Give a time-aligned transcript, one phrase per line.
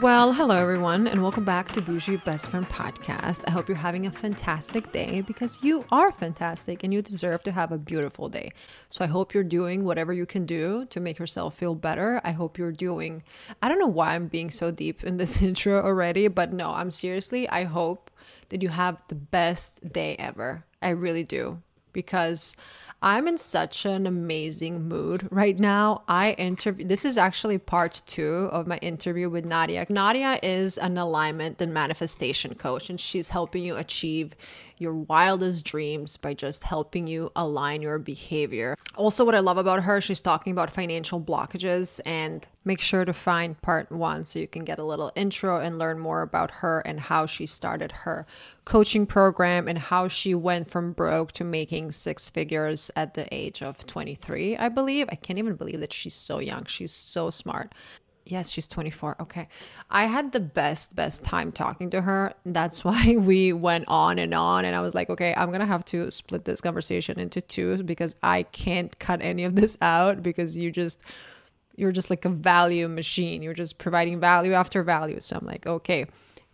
[0.00, 3.42] Well, hello everyone, and welcome back to Boujee Best Friend Podcast.
[3.46, 7.52] I hope you're having a fantastic day because you are fantastic and you deserve to
[7.52, 8.52] have a beautiful day.
[8.88, 12.18] So I hope you're doing whatever you can do to make yourself feel better.
[12.24, 13.22] I hope you're doing,
[13.60, 16.90] I don't know why I'm being so deep in this intro already, but no, I'm
[16.90, 18.10] seriously, I hope
[18.48, 20.64] that you have the best day ever.
[20.80, 21.60] I really do
[21.92, 22.56] because
[23.02, 26.02] I'm in such an amazing mood right now.
[26.06, 29.86] I interview this is actually part 2 of my interview with Nadia.
[29.88, 34.34] Nadia is an alignment and manifestation coach and she's helping you achieve
[34.80, 38.76] your wildest dreams by just helping you align your behavior.
[38.96, 43.12] Also, what I love about her, she's talking about financial blockages and make sure to
[43.12, 46.80] find part one so you can get a little intro and learn more about her
[46.80, 48.26] and how she started her
[48.64, 53.62] coaching program and how she went from broke to making six figures at the age
[53.62, 55.08] of 23, I believe.
[55.10, 56.64] I can't even believe that she's so young.
[56.64, 57.72] She's so smart.
[58.30, 59.16] Yes, she's 24.
[59.20, 59.46] Okay.
[59.90, 62.32] I had the best, best time talking to her.
[62.46, 64.64] That's why we went on and on.
[64.64, 67.82] And I was like, okay, I'm going to have to split this conversation into two
[67.82, 71.02] because I can't cut any of this out because you just,
[71.76, 73.42] you're just like a value machine.
[73.42, 75.20] You're just providing value after value.
[75.20, 76.06] So I'm like, okay,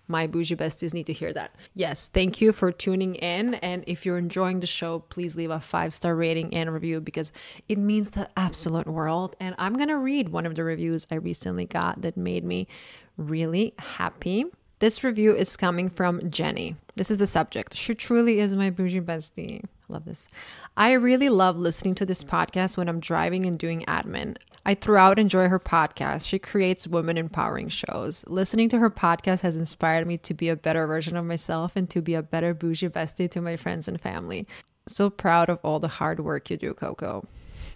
[0.08, 1.54] my bougie besties need to hear that.
[1.74, 3.54] Yes, thank you for tuning in.
[3.54, 7.32] And if you're enjoying the show, please leave a five star rating and review because
[7.68, 9.36] it means the absolute world.
[9.40, 12.68] And I'm going to read one of the reviews I recently got that made me
[13.16, 14.46] really happy.
[14.78, 16.76] This review is coming from Jenny.
[16.96, 17.74] This is the subject.
[17.74, 19.64] She truly is my bougie bestie.
[19.88, 20.28] Love this.
[20.76, 24.36] I really love listening to this podcast when I'm driving and doing admin.
[24.64, 26.26] I throughout enjoy her podcast.
[26.26, 28.24] She creates women empowering shows.
[28.26, 31.88] Listening to her podcast has inspired me to be a better version of myself and
[31.90, 34.46] to be a better bougie bestie to my friends and family.
[34.88, 37.28] So proud of all the hard work you do, Koko.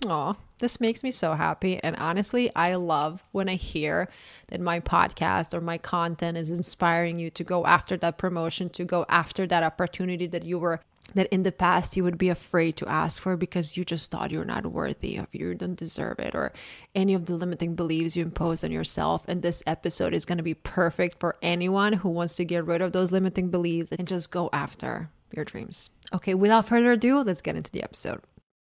[0.06, 1.78] Aw, this makes me so happy.
[1.82, 4.08] And honestly, I love when I hear
[4.48, 8.84] that my podcast or my content is inspiring you to go after that promotion, to
[8.84, 10.80] go after that opportunity that you were
[11.14, 14.30] that in the past you would be afraid to ask for because you just thought
[14.30, 16.52] you're not worthy of you don't deserve it or
[16.94, 19.24] any of the limiting beliefs you impose on yourself.
[19.28, 22.82] And this episode is going to be perfect for anyone who wants to get rid
[22.82, 25.90] of those limiting beliefs and just go after your dreams.
[26.12, 28.20] Okay without further ado let's get into the episode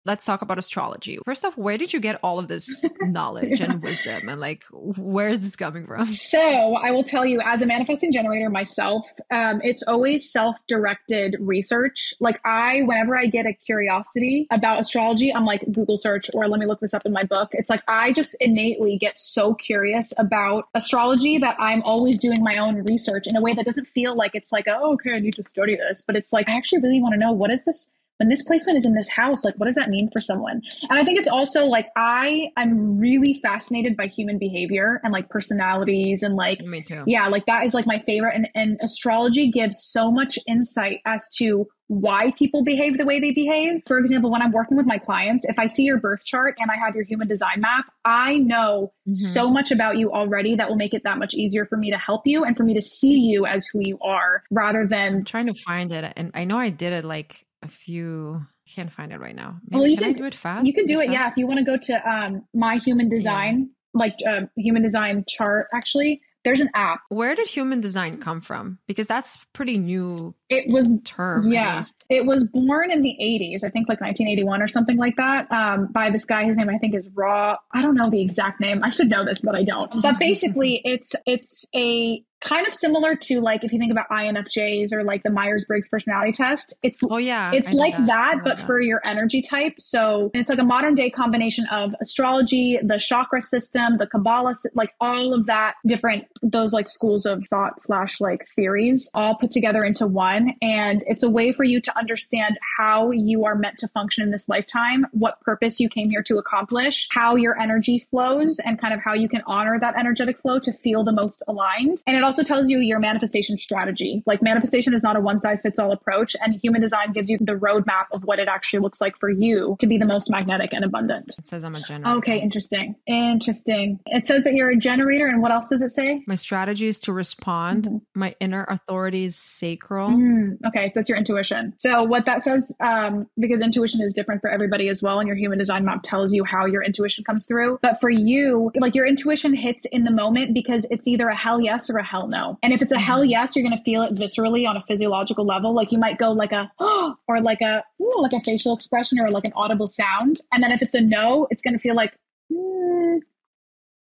[0.05, 1.19] let's talk about astrology.
[1.25, 5.29] First off, where did you get all of this knowledge and wisdom and like where
[5.29, 6.07] is this coming from?
[6.13, 12.15] So I will tell you, as a manifesting generator myself, um, it's always self-directed research.
[12.21, 16.61] Like I, whenever I get a curiosity about astrology, I'm like Google search or let
[16.61, 17.51] me look this up in my book.
[17.53, 22.57] It's like I just innately get so curious about astrology that I'm always doing my
[22.57, 25.35] own research in a way that doesn't feel like it's like, oh, okay, I need
[25.35, 27.91] to study this, but it's like I actually really want to know what is this
[28.19, 30.99] when this placement is in this house like what does that mean for someone and
[30.99, 36.23] i think it's also like i i'm really fascinated by human behavior and like personalities
[36.23, 39.83] and like me too yeah like that is like my favorite and, and astrology gives
[39.83, 43.83] so much insight as to why people behave the way they behave.
[43.87, 46.71] For example, when I'm working with my clients, if I see your birth chart and
[46.71, 49.15] I have your human design map, I know mm-hmm.
[49.15, 51.99] so much about you already that will make it that much easier for me to
[51.99, 55.25] help you and for me to see you as who you are rather than I'm
[55.25, 56.13] trying to find it.
[56.17, 59.61] And I know I did it like a few can't find it right now.
[59.69, 60.67] Maybe, well, you can, can, I do it fast?
[60.67, 61.29] You can do it, yeah.
[61.29, 64.01] If you want to go to um, my human design, yeah.
[64.01, 67.01] like uh, human design chart, actually, there's an app.
[67.09, 68.79] Where did human design come from?
[68.87, 71.51] Because that's pretty new It was term.
[71.51, 75.51] Yeah, it was born in the 80s, I think like 1981 or something like that,
[75.51, 76.45] um, by this guy.
[76.45, 77.57] His name I think is Ra.
[77.73, 78.83] I don't know the exact name.
[78.85, 80.03] I should know this, but I don't.
[80.03, 84.93] But basically, it's it's a kind of similar to like if you think about INFJs
[84.93, 86.75] or like the Myers Briggs personality test.
[86.83, 88.67] It's oh yeah, it's like that, that but that.
[88.67, 89.75] for your energy type.
[89.79, 94.95] So it's like a modern day combination of astrology, the chakra system, the Kabbalah, like
[95.01, 99.85] all of that different those like schools of thought slash like theories all put together
[99.85, 100.55] into one.
[100.61, 104.31] And it's a way for you to understand how you are meant to function in
[104.31, 108.93] this lifetime, what purpose you came here to accomplish, how your energy flows, and kind
[108.93, 112.03] of how you can honor that energetic flow to feel the most aligned.
[112.07, 114.25] And it also also tells you your manifestation strategy.
[114.27, 117.39] Like manifestation is not a one size fits all approach, and human design gives you
[117.41, 120.73] the roadmap of what it actually looks like for you to be the most magnetic
[120.73, 121.37] and abundant.
[121.39, 122.19] It says I'm a generator.
[122.19, 122.97] Okay, interesting.
[123.07, 124.01] Interesting.
[124.07, 126.25] It says that you're a generator, and what else does it say?
[126.27, 127.85] My strategy is to respond.
[127.85, 127.99] Mm-hmm.
[128.15, 130.11] My inner authority is sacral.
[130.11, 131.75] Mm, okay, so it's your intuition.
[131.79, 135.37] So what that says, um, because intuition is different for everybody as well, and your
[135.37, 137.79] human design map tells you how your intuition comes through.
[137.81, 141.61] But for you, like your intuition hits in the moment because it's either a hell
[141.61, 142.59] yes or a hell hell no.
[142.63, 143.31] And if it's a hell mm-hmm.
[143.31, 145.75] yes, you're going to feel it viscerally on a physiological level.
[145.75, 149.21] Like you might go like a, oh, or like a, ooh, like a facial expression
[149.21, 150.41] or like an audible sound.
[150.53, 152.15] And then if it's a no, it's going to feel like,
[152.53, 153.21] mm,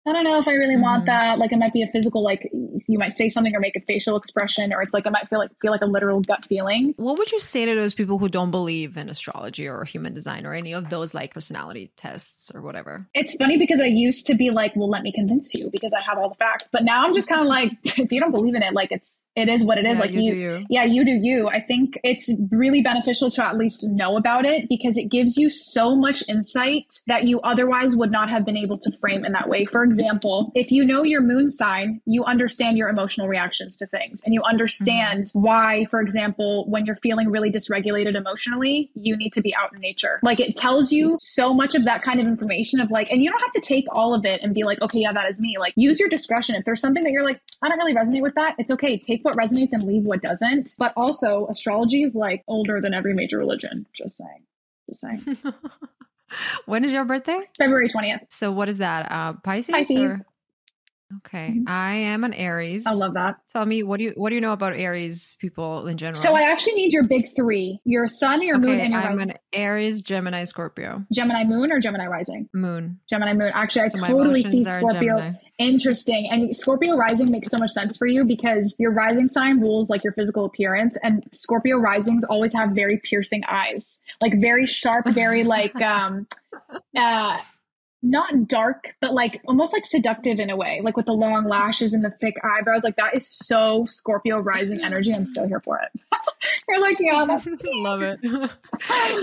[0.07, 0.83] I don't know if I really mm-hmm.
[0.83, 1.39] want that.
[1.39, 4.17] Like it might be a physical, like you might say something or make a facial
[4.17, 6.95] expression, or it's like I might feel like feel like a literal gut feeling.
[6.97, 10.45] What would you say to those people who don't believe in astrology or human design
[10.45, 13.07] or any of those like personality tests or whatever?
[13.15, 16.01] It's funny because I used to be like, well, let me convince you because I
[16.01, 16.69] have all the facts.
[16.73, 19.25] But now I'm just kind of like, if you don't believe in it, like it's
[19.37, 19.99] it is what it is.
[19.99, 21.49] Yeah, like you, you, you, yeah, you do you.
[21.49, 25.49] I think it's really beneficial to at least know about it because it gives you
[25.49, 29.49] so much insight that you otherwise would not have been able to frame in that
[29.49, 29.65] way.
[29.65, 34.23] For example, if you know your moon sign, you understand your emotional reactions to things
[34.25, 35.43] and you understand mm-hmm.
[35.43, 39.81] why, for example, when you're feeling really dysregulated emotionally, you need to be out in
[39.81, 40.21] nature.
[40.23, 43.31] Like it tells you so much of that kind of information of like, and you
[43.31, 45.57] don't have to take all of it and be like, okay, yeah, that is me.
[45.59, 46.55] Like use your discretion.
[46.55, 48.99] If there's something that you're like, I don't really resonate with that, it's okay.
[48.99, 50.75] Take what resonates and leave what doesn't.
[50.79, 53.87] But also, astrology is like older than every major religion.
[53.95, 54.43] Just saying.
[54.89, 55.37] Just saying.
[56.67, 57.41] when is your birthday?
[57.59, 58.21] February 20th.
[58.29, 59.11] So what is that?
[59.11, 59.73] Uh Pisces?
[59.73, 59.97] Pisces.
[59.97, 60.27] Or?
[61.19, 61.51] Okay.
[61.51, 61.65] Mm-hmm.
[61.69, 62.87] I am an Aries.
[62.87, 63.37] I love that.
[63.53, 66.21] Tell me what do you what do you know about Aries people in general?
[66.21, 67.81] So I actually need your big three.
[67.85, 69.31] Your sun, your okay, moon, and your I'm rising.
[69.31, 71.05] an Aries, Gemini, Scorpio.
[71.13, 72.49] Gemini moon or Gemini rising?
[72.53, 72.99] Moon.
[73.09, 73.51] Gemini moon.
[73.55, 75.19] Actually, I totally see Scorpio.
[75.19, 75.33] Gemini.
[75.59, 76.29] Interesting.
[76.31, 80.03] And Scorpio rising makes so much sense for you because your rising sign rules like
[80.03, 84.01] your physical appearance and Scorpio risings always have very piercing eyes.
[84.21, 86.27] Like very sharp, very like um
[86.97, 87.39] uh
[88.03, 91.95] not dark, but like almost like seductive in a way, like with the long lashes
[91.95, 92.83] and the thick eyebrows.
[92.83, 95.13] Like that is so Scorpio rising energy.
[95.15, 96.01] I'm so here for it.
[96.69, 98.19] You're like, yeah, that's love it.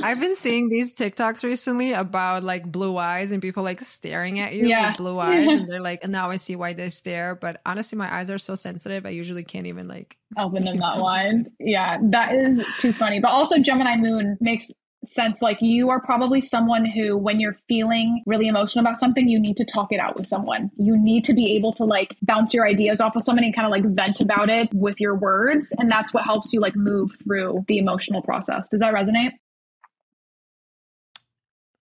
[0.03, 4.53] I've been seeing these TikToks recently about like blue eyes and people like staring at
[4.53, 4.89] you yeah.
[4.89, 7.35] with blue eyes, and they're like, and now I see why they stare.
[7.35, 10.97] But honestly, my eyes are so sensitive, I usually can't even like open them that
[10.97, 11.51] wide.
[11.59, 13.19] Yeah, that is too funny.
[13.19, 14.71] But also, Gemini Moon makes
[15.07, 19.39] sense like you are probably someone who when you're feeling really emotional about something you
[19.39, 20.69] need to talk it out with someone.
[20.77, 23.65] You need to be able to like bounce your ideas off of someone and kind
[23.65, 27.11] of like vent about it with your words and that's what helps you like move
[27.23, 28.69] through the emotional process.
[28.69, 29.31] Does that resonate?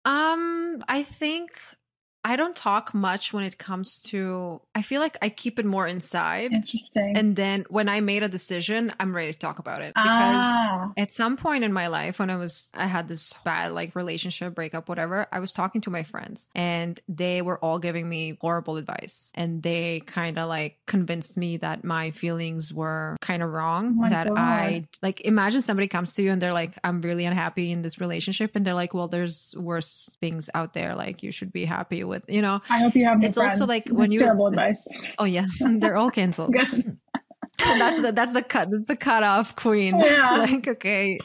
[0.04, 1.58] Um i think
[2.26, 5.86] I don't talk much when it comes to I feel like I keep it more
[5.86, 6.52] inside.
[6.52, 7.16] Interesting.
[7.16, 9.94] And then when I made a decision, I'm ready to talk about it.
[9.94, 10.92] Because ah.
[10.96, 14.56] at some point in my life when I was I had this bad like relationship,
[14.56, 18.76] breakup, whatever, I was talking to my friends and they were all giving me horrible
[18.76, 19.30] advice.
[19.36, 24.00] And they kind of like convinced me that my feelings were kind of wrong.
[24.04, 24.36] Oh that God.
[24.36, 28.00] I like imagine somebody comes to you and they're like, I'm really unhappy in this
[28.00, 28.56] relationship.
[28.56, 30.96] And they're like, Well, there's worse things out there.
[30.96, 32.60] Like you should be happy with with you know?
[32.68, 33.60] I hope you have it's friends.
[33.60, 34.86] also like when you terrible advice.
[35.18, 35.44] Oh yeah.
[35.60, 36.54] They're all canceled
[37.78, 40.42] that's the that's the cut that's the cut off queen yeah.
[40.42, 41.18] it's like okay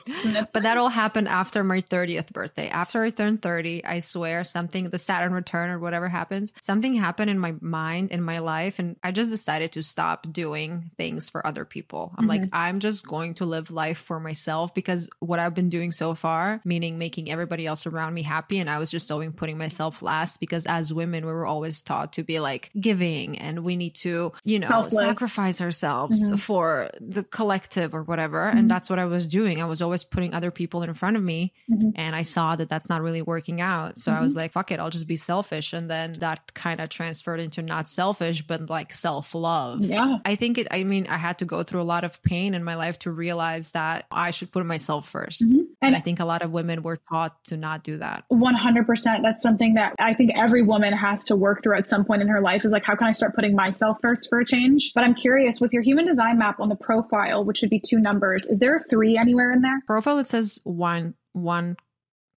[0.51, 4.89] but that all happened after my 30th birthday after i turned 30 i swear something
[4.89, 8.95] the saturn return or whatever happens something happened in my mind in my life and
[9.03, 12.41] i just decided to stop doing things for other people i'm mm-hmm.
[12.41, 16.15] like i'm just going to live life for myself because what i've been doing so
[16.15, 20.01] far meaning making everybody else around me happy and i was just always putting myself
[20.01, 23.93] last because as women we were always taught to be like giving and we need
[23.93, 24.99] to you know Selfless.
[24.99, 26.37] sacrifice ourselves mm-hmm mm-hmm.
[26.37, 28.45] for the collective or whatever.
[28.45, 28.57] Mm-hmm.
[28.57, 29.61] And that's what I was doing.
[29.61, 31.53] I was always putting other people in front of me.
[31.69, 31.89] Mm-hmm.
[31.95, 33.97] And I saw that that's not really working out.
[33.97, 34.39] So I was mm-hmm.
[34.39, 35.73] like, fuck it, I'll just be selfish.
[35.73, 39.81] And then that kind of transferred into not selfish, but like self love.
[39.81, 40.17] Yeah.
[40.25, 42.63] I think it, I mean, I had to go through a lot of pain in
[42.63, 45.57] my life to realize that I should put myself 1st mm-hmm.
[45.83, 48.23] And, and I think a lot of women were taught to not do that.
[48.31, 49.23] 100%.
[49.23, 52.27] That's something that I think every woman has to work through at some point in
[52.27, 54.91] her life is like, how can I start putting myself first for a change?
[54.93, 57.99] But I'm curious with your human design map on the profile, which should be two
[57.99, 59.81] numbers, is there a three anywhere in there?
[59.87, 61.77] Profile, it says one, one,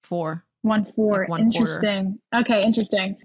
[0.02, 0.44] four.
[0.62, 1.20] One, four.
[1.20, 2.18] Like one interesting.
[2.32, 2.50] Quarter.
[2.50, 3.16] Okay, interesting.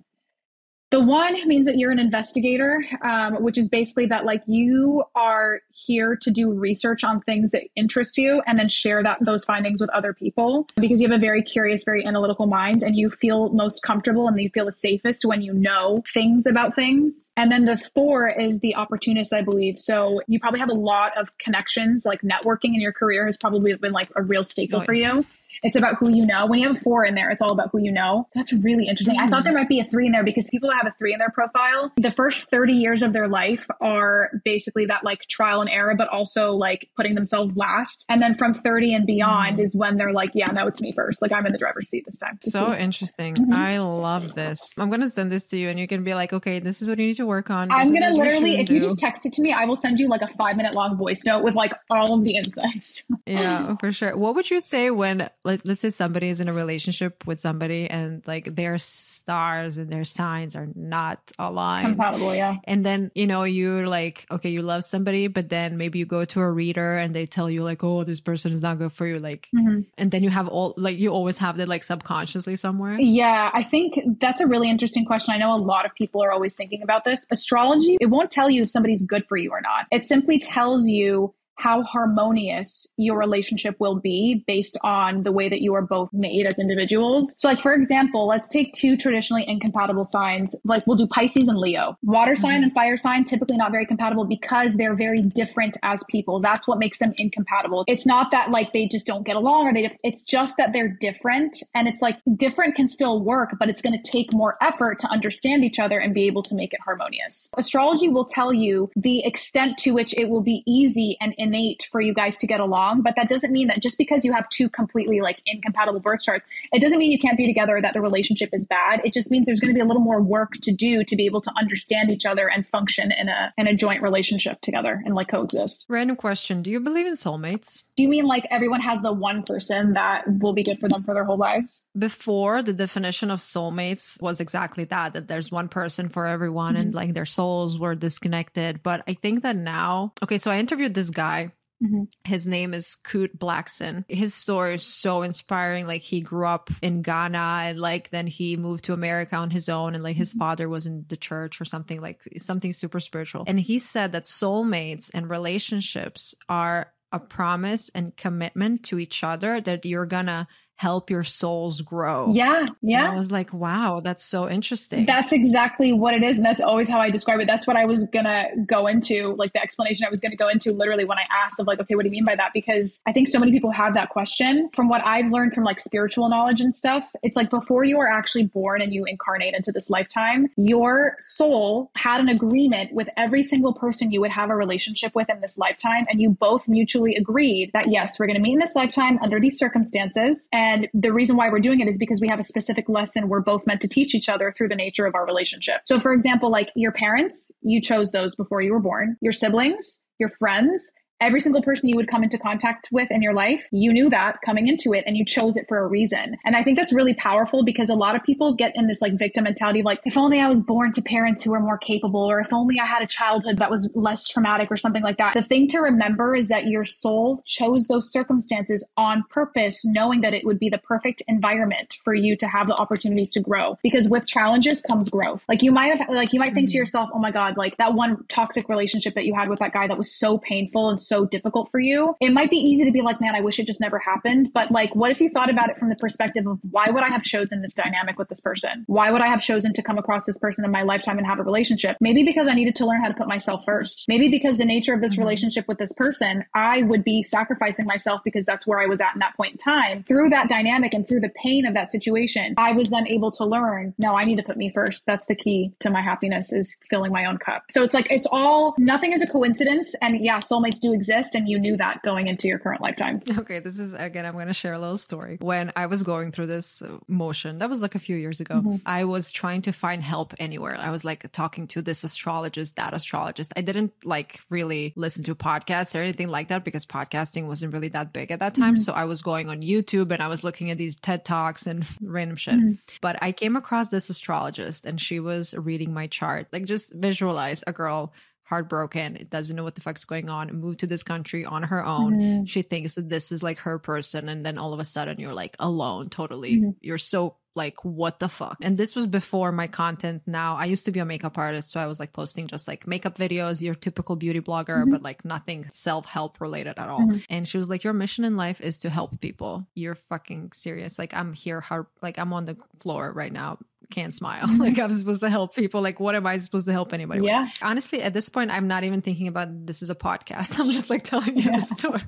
[0.92, 5.62] The one means that you're an investigator, um, which is basically that like you are
[5.72, 9.80] here to do research on things that interest you and then share that those findings
[9.80, 13.50] with other people because you have a very curious, very analytical mind and you feel
[13.50, 17.32] most comfortable and you feel the safest when you know things about things.
[17.38, 19.80] And then the four is the opportunist, I believe.
[19.80, 23.76] So you probably have a lot of connections, like networking in your career has probably
[23.76, 25.24] been like a real staple oh, for you.
[25.64, 26.46] It's about who you know.
[26.46, 28.28] When you have a four in there, it's all about who you know.
[28.36, 29.18] That's really interesting.
[29.18, 29.24] Mm.
[29.24, 31.20] I thought there might be a three in there because people have a three in
[31.20, 35.70] their profile, the first 30 years of their life are basically that like trial and
[35.70, 38.06] error, but also like putting themselves last.
[38.10, 39.64] And then from 30 and beyond mm.
[39.64, 41.22] is when they're like, yeah, no, it's me first.
[41.22, 42.38] Like I'm in the driver's seat this time.
[42.42, 43.36] It's so interesting.
[43.36, 43.54] Mm-hmm.
[43.54, 44.74] I love this.
[44.78, 46.90] I'm going to send this to you and you can be like, okay, this is
[46.90, 47.72] what you need to work on.
[47.72, 48.76] I'm going to literally, if do.
[48.76, 50.98] you just text it to me, I will send you like a five minute long
[50.98, 53.06] voice note with like all of the insights.
[53.26, 54.16] yeah, for sure.
[54.18, 57.90] What would you say when, like, let's say somebody is in a relationship with somebody
[57.90, 61.96] and like their stars and their signs are not aligned.
[61.96, 62.58] Compatible, yeah.
[62.66, 66.26] And then, you know, you're like, okay, you love somebody, but then maybe you go
[66.26, 69.08] to a reader and they tell you like, oh, this person is not good for
[69.08, 69.18] you.
[69.18, 69.82] Like, mm-hmm.
[69.98, 73.00] and then you have all, like, you always have that like subconsciously somewhere.
[73.00, 75.34] Yeah, I think that's a really interesting question.
[75.34, 77.26] I know a lot of people are always thinking about this.
[77.32, 79.88] Astrology, it won't tell you if somebody's good for you or not.
[79.92, 85.62] It simply tells you how harmonious your relationship will be based on the way that
[85.62, 87.36] you are both made as individuals.
[87.38, 90.56] So, like, for example, let's take two traditionally incompatible signs.
[90.64, 91.98] Like, we'll do Pisces and Leo.
[92.02, 92.64] Water sign mm-hmm.
[92.64, 96.40] and fire sign, typically not very compatible because they're very different as people.
[96.40, 97.84] That's what makes them incompatible.
[97.88, 100.88] It's not that like they just don't get along or they, it's just that they're
[100.88, 101.58] different.
[101.76, 105.08] And it's like different can still work, but it's going to take more effort to
[105.08, 107.50] understand each other and be able to make it harmonious.
[107.58, 111.88] Astrology will tell you the extent to which it will be easy and in innate
[111.92, 113.02] for you guys to get along.
[113.02, 116.46] But that doesn't mean that just because you have two completely like incompatible birth charts,
[116.72, 119.02] it doesn't mean you can't be together or that the relationship is bad.
[119.04, 121.26] It just means there's going to be a little more work to do to be
[121.26, 125.16] able to understand each other and function in a in a joint relationship together and
[125.16, 125.86] like coexist.
[125.90, 127.84] Random question: Do you believe in soulmates?
[127.96, 131.04] Do you mean like everyone has the one person that will be good for them
[131.04, 131.86] for their whole lives?
[131.98, 136.88] Before the definition of soulmates was exactly that that there's one person for everyone mm-hmm.
[136.88, 138.84] and like their souls were disconnected.
[138.84, 141.39] But I think that now, okay, so I interviewed this guy
[141.84, 142.04] Mm-hmm.
[142.26, 144.04] His name is Kute Blackson.
[144.10, 145.86] His story is so inspiring.
[145.86, 149.70] Like he grew up in Ghana and like then he moved to America on his
[149.70, 150.40] own and like his mm-hmm.
[150.40, 153.46] father was in the church or something like something super spiritual.
[153.48, 159.62] And he said that soulmates and relationships are a promise and commitment to each other
[159.62, 160.48] that you're gonna
[160.80, 162.32] help your souls grow.
[162.34, 162.66] Yeah.
[162.82, 163.00] Yeah.
[163.00, 165.06] And I was like, wow, that's so interesting.
[165.06, 166.38] That's exactly what it is.
[166.38, 167.48] And that's always how I describe it.
[167.48, 170.38] That's what I was going to go into, like the explanation I was going to
[170.38, 172.52] go into literally when I asked of like, okay, what do you mean by that?
[172.54, 174.70] Because I think so many people have that question.
[174.74, 178.08] From what I've learned from like spiritual knowledge and stuff, it's like before you are
[178.08, 183.44] actually born and you incarnate into this lifetime, your soul had an agreement with every
[183.44, 186.06] single person you would have a relationship with in this lifetime.
[186.10, 189.42] And you both mutually agreed that yes, we're going to meet in this lifetime under
[189.42, 190.48] these circumstances.
[190.54, 193.28] And and the reason why we're doing it is because we have a specific lesson
[193.28, 195.82] we're both meant to teach each other through the nature of our relationship.
[195.86, 200.02] So, for example, like your parents, you chose those before you were born, your siblings,
[200.20, 203.92] your friends, every single person you would come into contact with in your life, you
[203.92, 206.38] knew that coming into it and you chose it for a reason.
[206.46, 209.18] And I think that's really powerful because a lot of people get in this like
[209.18, 212.22] victim mentality of like, if only I was born to parents who were more capable,
[212.22, 215.34] or if only I had a childhood that was less traumatic or something like that.
[215.34, 220.34] The thing to remember is that your soul chose those circumstances on purpose, knowing that
[220.34, 223.78] it would be the perfect environment for you to have the opportunities to grow.
[223.84, 225.44] Because with challenges comes growth.
[225.50, 226.74] Like you might have, like you might think mm-hmm.
[226.74, 229.74] to yourself, oh my God, like that one toxic relationship that you had with that
[229.74, 232.92] guy that was so painful and so difficult for you, it might be easy to
[232.92, 234.50] be like, man, I wish it just never happened.
[234.54, 237.10] But like, what if you thought about it from the perspective of why would I
[237.10, 238.84] have chosen this dynamic with this person?
[238.88, 241.40] Why would I have chosen to come across this person in my lifetime and have
[241.40, 241.98] a relationship?
[242.00, 244.06] Maybe because I needed to learn how to put myself first.
[244.08, 245.22] Maybe because the nature of this mm-hmm.
[245.22, 249.14] relationship with this person, I would be sacrificing myself because that's where I was at
[249.14, 250.04] in that point in time.
[250.08, 253.46] Through that dynamic and through the pain of that situation, I was then able to
[253.46, 255.06] learn, no, I need to put me first.
[255.06, 257.64] That's the key to my happiness is filling my own cup.
[257.70, 259.96] So it's like, it's all, nothing is a coincidence.
[260.02, 261.36] And yeah, soulmates do exist.
[261.36, 263.22] And you knew that going into your current lifetime.
[263.40, 263.60] Okay.
[263.60, 265.38] This is, again, I'm going to share a little story.
[265.40, 268.76] When I was going through this motion, that was like a few years ago, mm-hmm.
[268.86, 270.76] I was trying to find help anywhere.
[270.78, 273.54] I was like talking to this astrologist, that astrologist.
[273.56, 277.90] I didn't like really listen to podcasts or anything like that because podcasting wasn't really
[277.90, 278.76] that big at that time.
[278.76, 278.84] Mm-hmm.
[278.84, 281.86] So I was going on YouTube and I was looking at these TED Talks and
[282.02, 282.56] random shit.
[282.56, 282.74] Mm-hmm.
[283.02, 286.48] But I came across this astrologist and she was reading my chart.
[286.52, 288.14] Like just visualize a girl
[288.50, 291.86] heartbroken, it doesn't know what the fuck's going on, moved to this country on her
[291.86, 292.18] own.
[292.18, 292.46] Mm-hmm.
[292.46, 294.28] She thinks that this is like her person.
[294.28, 296.56] And then all of a sudden you're like alone, totally.
[296.58, 296.70] Mm-hmm.
[296.82, 300.86] You're so like what the fuck and this was before my content now i used
[300.86, 303.74] to be a makeup artist so i was like posting just like makeup videos your
[303.74, 304.92] typical beauty blogger mm-hmm.
[304.92, 307.18] but like nothing self-help related at all mm-hmm.
[307.28, 311.00] and she was like your mission in life is to help people you're fucking serious
[311.00, 313.58] like i'm here how like i'm on the floor right now
[313.90, 314.48] can't smile.
[314.60, 315.82] Like I'm supposed to help people.
[315.82, 317.44] Like what am I supposed to help anybody yeah.
[317.44, 317.60] with?
[317.62, 320.60] Honestly, at this point, I'm not even thinking about this is a podcast.
[320.60, 321.56] I'm just like telling you yeah.
[321.56, 322.02] the story.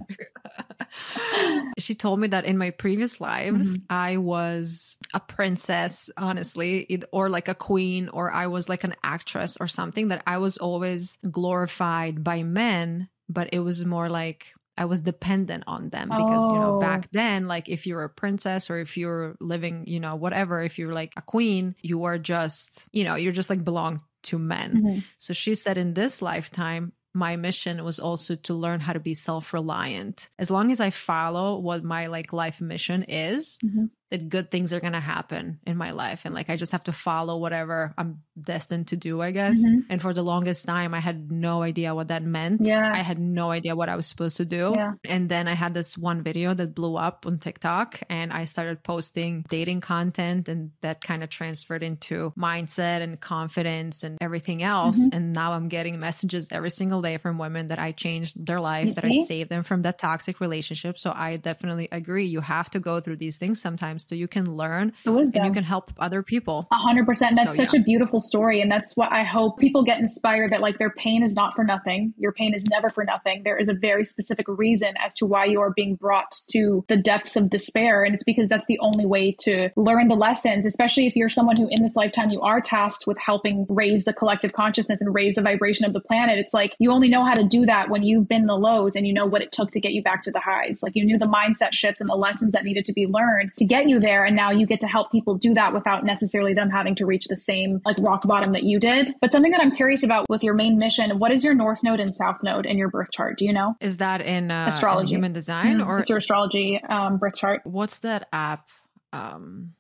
[1.78, 3.86] she told me that in my previous lives, mm-hmm.
[3.90, 9.58] I was a princess, honestly, or like a queen, or I was like an actress
[9.60, 14.86] or something that I was always glorified by men, but it was more like I
[14.86, 16.54] was dependent on them because, oh.
[16.54, 17.10] you know, back oh.
[17.12, 20.92] then, like if you're a princess or if you're living, you know, whatever, if you're
[20.92, 24.74] like a queen, you are just, you know, you're just like belong to men.
[24.74, 25.00] Mm-hmm.
[25.20, 29.14] So she said in this lifetime, my mission was also to learn how to be
[29.14, 30.32] self-reliant.
[30.40, 34.74] As long as I follow what my like life mission is, mm-hmm that good things
[34.74, 36.26] are going to happen in my life.
[36.26, 39.58] And like i just have to follow whatever i'm destined to do i guess.
[39.58, 39.80] Mm-hmm.
[39.90, 42.62] and for the longest time i had no idea what that meant.
[42.66, 42.92] Yeah.
[42.94, 44.74] I had no idea what i was supposed to do.
[44.76, 44.94] Yeah.
[45.10, 48.84] and then i had this one video that blew up on tiktok and i started
[48.84, 55.00] posting dating content and that kind of transferred into mindset and confidence and everything else.
[55.00, 55.16] Mm-hmm.
[55.16, 58.88] and now i'm getting messages every single day from women that i changed their life
[58.88, 59.22] you that see?
[59.22, 60.98] i saved them from that toxic relationship.
[60.98, 62.26] So i definitely agree.
[62.26, 65.64] You have to go through these things sometimes so you can learn and you can
[65.64, 66.68] help other people.
[66.72, 67.36] A hundred percent.
[67.36, 67.82] That's so, such yeah.
[67.82, 68.62] a beautiful story.
[68.62, 71.64] And that's what I hope people get inspired that like their pain is not for
[71.64, 72.14] nothing.
[72.18, 73.44] Your pain is never for nothing.
[73.44, 76.98] There is a very specific reason as to why you are being brought to the
[76.98, 78.04] depths of despair.
[78.04, 81.56] And it's because that's the only way to learn the lessons, especially if you're someone
[81.56, 85.36] who in this lifetime you are tasked with helping raise the collective consciousness and raise
[85.36, 86.40] the vibration of the planet.
[86.40, 89.08] It's like you only know how to do that when you've been the lows and
[89.08, 90.82] you know what it took to get you back to the highs.
[90.82, 93.66] Like you knew the mindset shifts and the lessons that needed to be learned to
[93.66, 94.26] get you there.
[94.26, 97.28] And now you get to help people do that without necessarily them having to reach
[97.28, 99.16] the same like rock bottom that you did.
[99.22, 102.00] But something that I'm curious about with your main mission, what is your north node
[102.00, 103.38] and south node in your birth chart?
[103.38, 103.76] Do you know?
[103.82, 105.90] Is that in uh, astrology, in human design, mm-hmm.
[105.90, 107.62] or it's your astrology um, birth chart?
[107.64, 108.70] What's that app?
[109.14, 109.74] Um,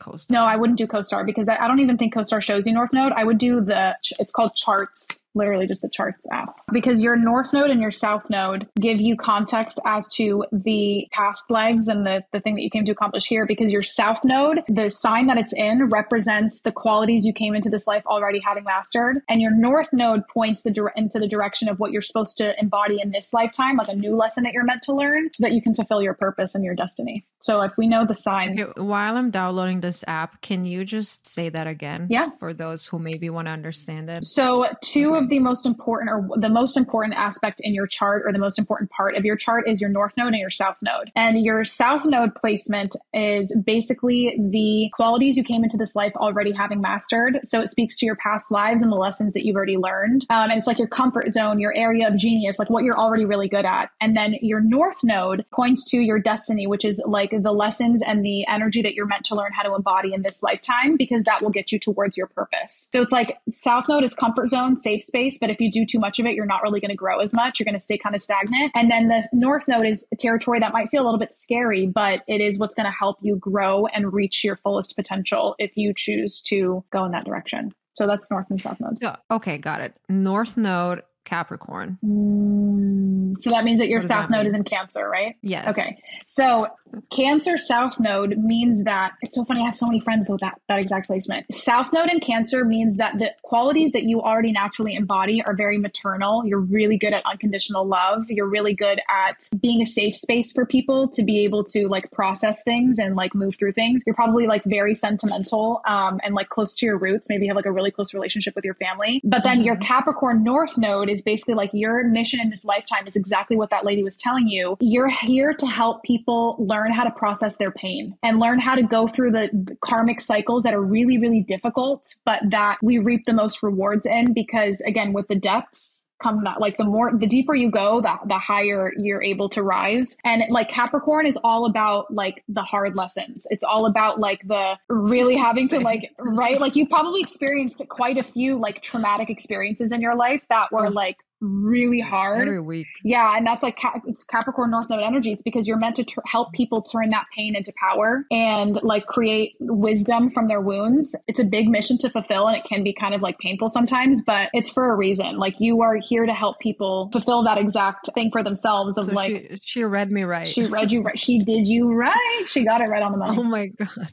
[0.00, 0.30] CoStar.
[0.30, 2.92] No, I wouldn't do CoStar because I, I don't even think CoStar shows you north
[2.92, 3.12] node.
[3.12, 3.96] I would do the.
[4.18, 6.60] It's called Charts literally just the charts app.
[6.72, 11.50] Because your north node and your south node give you context as to the past
[11.50, 14.60] lives and the, the thing that you came to accomplish here because your south node
[14.68, 18.64] the sign that it's in represents the qualities you came into this life already having
[18.64, 19.18] mastered.
[19.28, 22.98] And your north node points the into the direction of what you're supposed to embody
[23.00, 25.62] in this lifetime like a new lesson that you're meant to learn so that you
[25.62, 27.24] can fulfill your purpose and your destiny.
[27.40, 28.60] So if we know the signs.
[28.60, 32.30] Okay, while i'm downloading this app can you just say that again yeah.
[32.38, 34.24] for those who maybe want to understand it?
[34.24, 38.32] So two of the most important or the most important aspect in your chart or
[38.32, 41.10] the most important part of your chart is your north node and your south node.
[41.14, 46.52] And your south node placement is basically the qualities you came into this life already
[46.52, 47.40] having mastered.
[47.44, 50.26] So it speaks to your past lives and the lessons that you've already learned.
[50.30, 53.24] Um, and it's like your comfort zone, your area of genius, like what you're already
[53.24, 53.90] really good at.
[54.00, 58.24] And then your north node points to your destiny, which is like the lessons and
[58.24, 61.42] the energy that you're meant to learn how to embody in this lifetime, because that
[61.42, 62.88] will get you towards your purpose.
[62.92, 65.98] So it's like south node is comfort zone, safe space, but if you do too
[65.98, 67.60] much of it, you're not really going to grow as much.
[67.60, 68.72] You're going to stay kind of stagnant.
[68.74, 71.86] And then the north node is a territory that might feel a little bit scary,
[71.86, 75.72] but it is what's going to help you grow and reach your fullest potential if
[75.76, 77.72] you choose to go in that direction.
[77.94, 78.96] So that's north and south node.
[78.96, 79.94] So, okay, got it.
[80.08, 81.98] North node, Capricorn.
[82.04, 84.54] Mm So that means that your south that node mean?
[84.54, 85.36] is in Cancer, right?
[85.42, 85.68] Yes.
[85.68, 85.96] Okay.
[86.26, 86.68] So
[87.10, 89.62] Cancer South Node means that it's so funny.
[89.62, 91.52] I have so many friends with that, that exact placement.
[91.54, 95.78] South Node in Cancer means that the qualities that you already naturally embody are very
[95.78, 96.44] maternal.
[96.44, 98.24] You're really good at unconditional love.
[98.28, 102.10] You're really good at being a safe space for people to be able to like
[102.12, 104.02] process things and like move through things.
[104.06, 107.28] You're probably like very sentimental um, and like close to your roots.
[107.28, 109.20] Maybe you have like a really close relationship with your family.
[109.24, 113.16] But then your Capricorn North Node is basically like your mission in this lifetime is
[113.16, 114.76] exactly what that lady was telling you.
[114.80, 118.82] You're here to help people learn how to process their pain and learn how to
[118.82, 123.32] go through the karmic cycles that are really, really difficult, but that we reap the
[123.32, 127.54] most rewards in because, again, with the depths, come that like the more the deeper
[127.54, 130.16] you go the, the higher you're able to rise.
[130.24, 133.46] And like capricorn is all about like the hard lessons.
[133.50, 136.60] It's all about like the really having to like right?
[136.60, 140.90] Like you probably experienced quite a few like traumatic experiences in your life that were
[140.90, 142.86] like really hard Every week.
[143.02, 145.32] yeah, and that's like it's Capricorn North Node energy.
[145.32, 149.06] It's because you're meant to tr- help people turn that pain into power and like
[149.06, 151.16] create wisdom from their wounds.
[151.26, 154.22] It's a big mission to fulfill, and it can be kind of like painful sometimes,
[154.22, 155.36] but it's for a reason.
[155.38, 158.96] Like you are here to help people fulfill that exact thing for themselves.
[158.96, 160.48] Of So like she she read me right.
[160.48, 163.36] she read you right, she did you right, she got it right on the money.
[163.36, 164.08] Oh my God.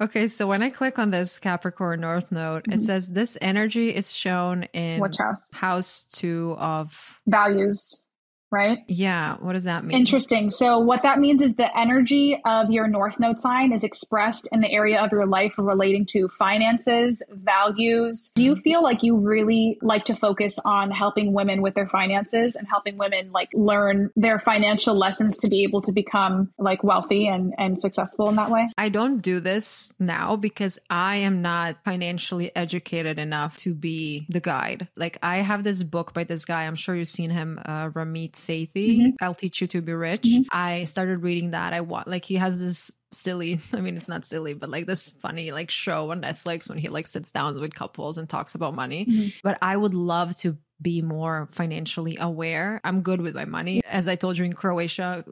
[0.00, 2.82] Okay, so when I click on this Capricorn North Node, it Mhm.
[2.82, 5.50] says this energy is shown in Which house?
[5.52, 7.20] house two of.
[7.26, 8.06] Values,
[8.50, 8.78] right?
[8.88, 9.96] Yeah, what does that mean?
[9.96, 10.50] Interesting.
[10.50, 14.60] So, what that means is the energy of your North Node sign is expressed in
[14.60, 18.32] the area of your life relating to finances, values.
[18.34, 22.56] Do you feel like you really like to focus on helping women with their finances
[22.56, 27.26] and helping women like learn their financial lessons to be able to become like wealthy
[27.26, 28.66] and, and successful in that way?
[28.78, 34.40] I don't do this now because I am not financially educated enough to be the
[34.40, 34.88] guide.
[34.96, 36.66] Like I have this book by this guy.
[36.66, 38.98] I'm sure you've seen him, uh, Ramit Sethi.
[38.98, 39.12] Mhm.
[39.20, 40.22] I'll teach you to be rich.
[40.22, 40.44] Mhm.
[40.52, 41.72] I started reading that.
[41.72, 45.08] I want like he has this silly i mean it's not silly but like this
[45.08, 48.74] funny like show on netflix when he like sits down with couples and talks about
[48.74, 49.32] money Mhm.
[49.42, 54.08] but i would love to be more financially aware i'm good with my money as
[54.08, 55.24] i told you in croatia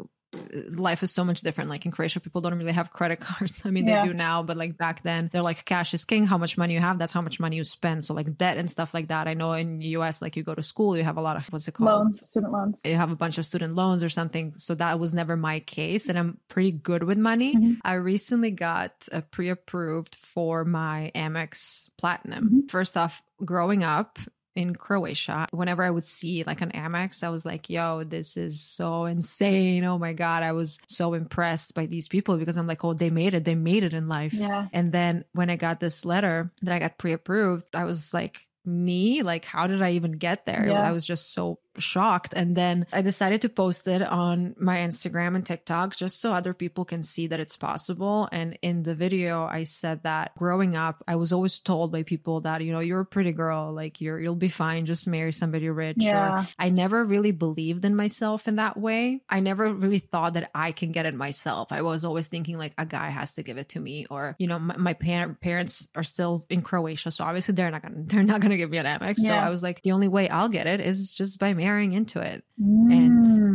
[0.71, 1.71] life is so much different.
[1.71, 3.63] Like in Croatia, people don't really have credit cards.
[3.65, 4.01] I mean, Yeah.
[4.03, 6.27] they do now, but like back then, they're like cash is king.
[6.27, 8.05] How much money you have, that's how much money you spend.
[8.05, 9.29] So like debt and stuff like that.
[9.29, 11.45] I know in the US, like you go to school, you have a lot of
[11.51, 11.91] what's it called?
[11.91, 12.81] Loans, student loans.
[12.85, 14.55] You have a bunch of student loans or something.
[14.57, 16.09] So that was never my case.
[16.09, 17.55] And I'm pretty good with money.
[17.57, 17.77] Mhm.
[17.85, 22.51] I recently got uh, pre approved for my Amex Platinum.
[22.65, 22.71] Mhm.
[22.71, 24.19] First off, growing up,
[24.57, 28.61] in Croatia, whenever I would see like an Amex, I was like, yo, this is
[28.61, 29.85] so insane.
[29.85, 30.43] Oh my God.
[30.43, 33.45] I was so impressed by these people because I'm like, oh, they made it.
[33.45, 34.33] They made it in life.
[34.33, 34.67] Yeah.
[34.73, 38.41] And then when I got this letter that I got pre approved, I was like,
[38.65, 39.23] me?
[39.23, 40.67] Like, how did I even get there?
[40.69, 40.83] Yeah.
[40.83, 42.35] I was just so shocked.
[42.35, 46.55] And then I decided to post it on my Instagram and TikTok just so other
[46.55, 48.29] people can see that it's possible.
[48.33, 52.41] And in the video, I said that growing up, I was always told by people
[52.43, 55.69] that, you know, you're a pretty girl, like you're, you'll be fine, just marry somebody
[55.69, 55.97] rich.
[55.99, 56.43] Yeah.
[56.43, 59.23] Or I never really believed in myself in that way.
[59.29, 61.73] I never really thought that I can get it myself.
[61.73, 64.47] I was always thinking like a guy has to give it to me, or you
[64.47, 68.23] know, my, my par- parents are still in Croatia, so obviously they're not gonna they're
[68.23, 69.19] not gonna give me an Amex.
[69.19, 72.21] So I was like, the only way I'll get it is just by marrying into
[72.21, 72.45] it.
[72.63, 73.46] Mm.